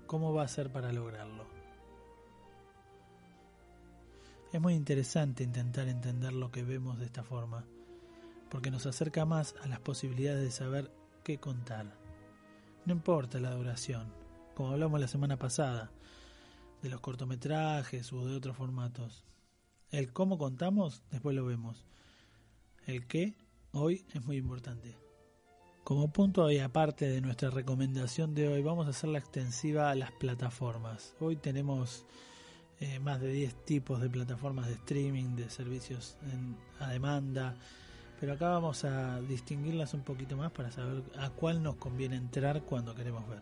[0.06, 1.44] ¿Cómo va a ser para lograrlo?
[4.52, 7.64] Es muy interesante intentar entender lo que vemos de esta forma,
[8.50, 10.92] porque nos acerca más a las posibilidades de saber
[11.24, 11.92] qué contar.
[12.86, 14.12] No importa la duración,
[14.54, 15.90] como hablamos la semana pasada,
[16.82, 19.24] de los cortometrajes o de otros formatos.
[19.90, 21.84] El cómo contamos, después lo vemos.
[22.86, 23.34] El qué,
[23.72, 25.07] hoy es muy importante.
[25.88, 30.12] Como punto y aparte de nuestra recomendación de hoy, vamos a hacerla extensiva a las
[30.12, 31.14] plataformas.
[31.18, 32.04] Hoy tenemos
[32.78, 37.56] eh, más de 10 tipos de plataformas de streaming, de servicios en, a demanda,
[38.20, 42.64] pero acá vamos a distinguirlas un poquito más para saber a cuál nos conviene entrar
[42.64, 43.40] cuando queremos ver.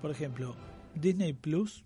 [0.00, 0.56] Por ejemplo,
[0.94, 1.84] Disney Plus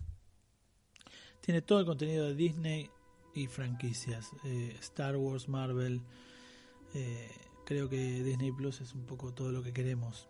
[1.40, 2.88] tiene todo el contenido de Disney
[3.34, 6.02] y franquicias, eh, Star Wars, Marvel.
[6.94, 7.28] Eh,
[7.64, 10.28] creo que Disney Plus es un poco todo lo que queremos.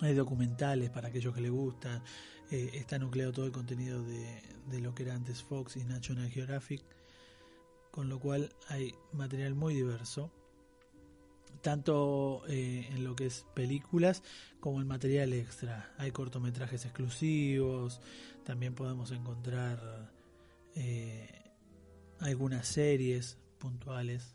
[0.00, 2.02] Hay documentales para aquellos que les gustan.
[2.50, 6.82] Eh, está nucleado todo el contenido de, lo que era antes Fox y National Geographic.
[7.90, 10.32] Con lo cual hay material muy diverso
[11.60, 14.22] tanto eh, en lo que es películas
[14.60, 15.94] como el material extra.
[15.96, 18.00] Hay cortometrajes exclusivos,
[18.44, 20.10] también podemos encontrar
[20.74, 21.52] eh,
[22.20, 24.34] algunas series puntuales.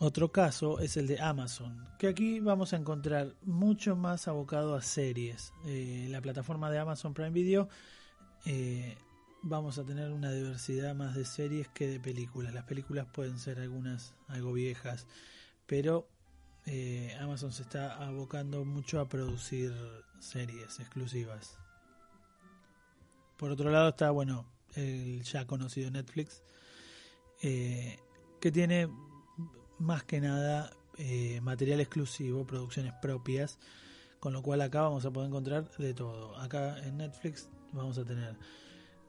[0.00, 4.82] Otro caso es el de Amazon, que aquí vamos a encontrar mucho más abocado a
[4.82, 5.52] series.
[5.66, 7.68] Eh, la plataforma de Amazon Prime Video
[9.46, 12.54] vamos a tener una diversidad más de series que de películas.
[12.54, 15.06] Las películas pueden ser algunas algo viejas,
[15.66, 16.08] pero
[16.64, 19.72] eh, Amazon se está abocando mucho a producir
[20.18, 21.58] series exclusivas.
[23.36, 26.42] Por otro lado está, bueno, el ya conocido Netflix,
[27.42, 27.98] eh,
[28.40, 28.88] que tiene
[29.84, 33.58] más que nada eh, material exclusivo, producciones propias,
[34.18, 36.36] con lo cual acá vamos a poder encontrar de todo.
[36.38, 38.34] Acá en Netflix vamos a tener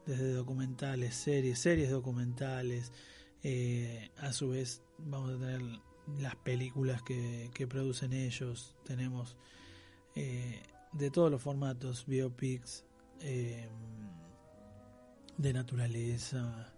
[0.04, 2.92] desde documentales, series, series documentales.
[3.42, 5.62] Eh, a su vez vamos a tener
[6.18, 8.74] las películas que, producen ellos.
[8.84, 9.38] Tenemos
[10.14, 10.62] eh,
[10.92, 12.84] de todos los formatos, biopics,
[15.38, 16.75] de naturaleza,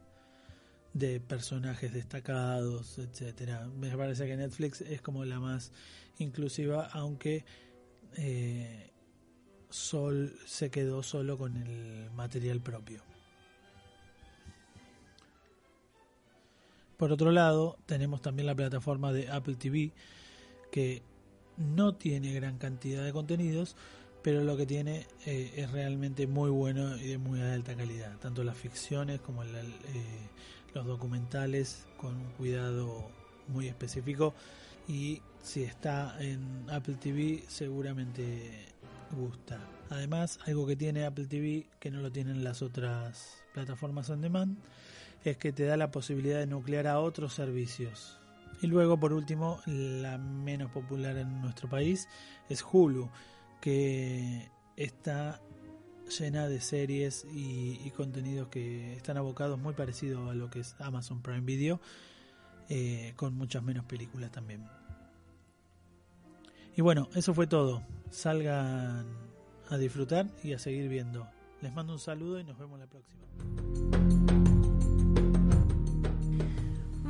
[0.98, 3.66] de personajes destacados, etcétera.
[3.78, 5.72] Me parece que Netflix es como la más
[6.18, 7.44] inclusiva, aunque
[8.16, 8.90] eh,
[9.70, 13.02] Sol se quedó solo con el material propio.
[16.96, 19.92] Por otro lado, tenemos también la plataforma de Apple TV,
[20.72, 21.02] que
[21.56, 23.76] no tiene gran cantidad de contenidos,
[24.22, 28.42] pero lo que tiene eh, es realmente muy bueno y de muy alta calidad, tanto
[28.42, 30.28] las ficciones como la- eh,
[30.78, 33.10] los documentales con un cuidado
[33.48, 34.32] muy específico
[34.86, 38.66] y si está en Apple TV seguramente
[39.10, 39.58] gusta.
[39.90, 44.56] Además, algo que tiene Apple TV que no lo tienen las otras plataformas on demand
[45.24, 48.16] es que te da la posibilidad de nuclear a otros servicios.
[48.62, 52.06] Y luego, por último, la menos popular en nuestro país
[52.48, 53.10] es Hulu,
[53.60, 55.40] que está
[56.08, 61.22] llena de series y, contenidos que están abocados muy parecido a lo que es Amazon
[61.22, 61.80] Prime Video,
[62.68, 64.66] eh, con muchas menos películas también.
[66.76, 67.82] Y bueno, eso fue todo.
[68.10, 69.06] Salgan
[69.68, 71.26] a disfrutar y a seguir viendo.
[71.60, 73.87] Les mando un saludo y nos vemos la próxima.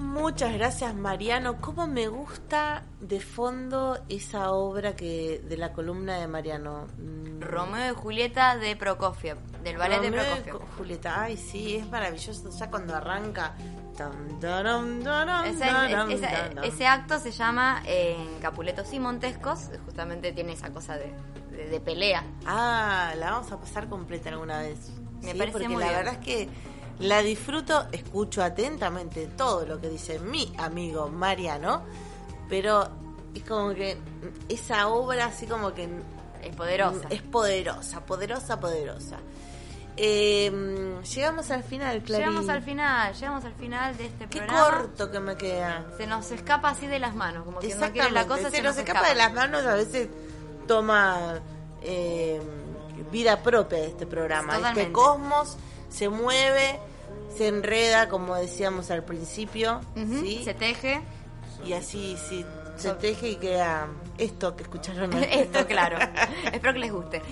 [0.09, 1.56] Muchas gracias Mariano.
[1.61, 6.86] Cómo me gusta de fondo esa obra que de la columna de Mariano.
[6.98, 10.54] Mm, Romeo y Julieta de Prokofiev, del ballet de Romeo Prokofiev.
[10.56, 12.50] Ju- Julieta, ay sí, es maravilloso.
[12.50, 13.54] Ya cuando arranca.
[16.64, 21.12] Ese, acto se llama eh, en Capuletos y Montescos, justamente tiene esa cosa de,
[21.50, 22.22] de- de pelea.
[22.46, 24.90] Ah, la vamos a pasar completa alguna vez.
[25.22, 25.96] Me Sí, parece porque muy la bien.
[25.98, 26.48] verdad es que
[27.01, 31.82] la disfruto, escucho atentamente todo lo que dice mi amigo Mariano,
[32.49, 32.88] pero
[33.34, 33.96] es como que
[34.49, 35.88] esa obra así como que
[36.42, 37.07] Es poderosa.
[37.11, 39.18] es poderosa, poderosa, poderosa.
[40.01, 42.28] Eh, llegamos al final, Clarín.
[42.28, 44.70] Llegamos al final, llegamos al final de este Qué programa.
[44.70, 45.86] corto que me queda.
[45.96, 48.76] Se nos escapa así de las manos, como que no quiere la cosa se nos
[48.76, 50.09] escapa de las manos, a veces
[50.68, 51.40] toma
[51.82, 52.40] eh,
[53.11, 54.55] vida propia de este programa.
[54.55, 54.82] Totalmente.
[54.82, 55.57] Este cosmos
[55.88, 56.78] se mueve,
[57.39, 60.43] se enreda, como decíamos al principio, ¿sí?
[60.45, 61.01] Se teje.
[61.64, 62.45] y así sí,
[62.76, 63.86] se teje y queda
[64.18, 65.12] esto que escucharon.
[65.22, 65.99] Esto, claro.
[66.53, 67.22] Espero que les guste.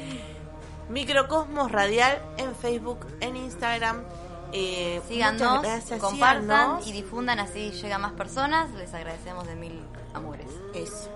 [0.89, 4.03] Microcosmos Radial en Facebook, en Instagram.
[4.53, 6.87] Eh, Síganos, gracias, compartan síganos.
[6.87, 8.71] y difundan así llega más personas.
[8.75, 9.83] Les agradecemos de mil
[10.15, 10.47] amores.
[10.75, 11.11] Eso.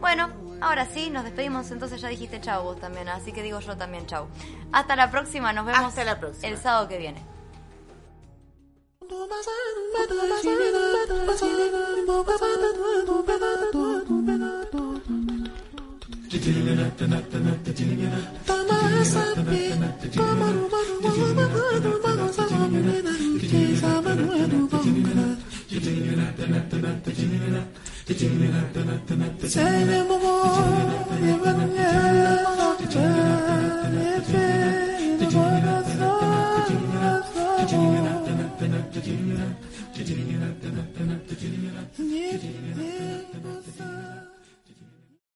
[0.00, 0.28] Bueno,
[0.60, 1.70] ahora sí, nos despedimos.
[1.70, 4.26] Entonces ya dijiste chau vos también, así que digo yo también chau.
[4.72, 6.48] Hasta la próxima, nos vemos Hasta la próxima.
[6.48, 7.22] el sábado que viene.
[29.46, 30.34] Sen mo mo,
[31.22, 31.90] yevan ya,
[32.82, 34.95] yevan.
[41.98, 42.36] Yeah.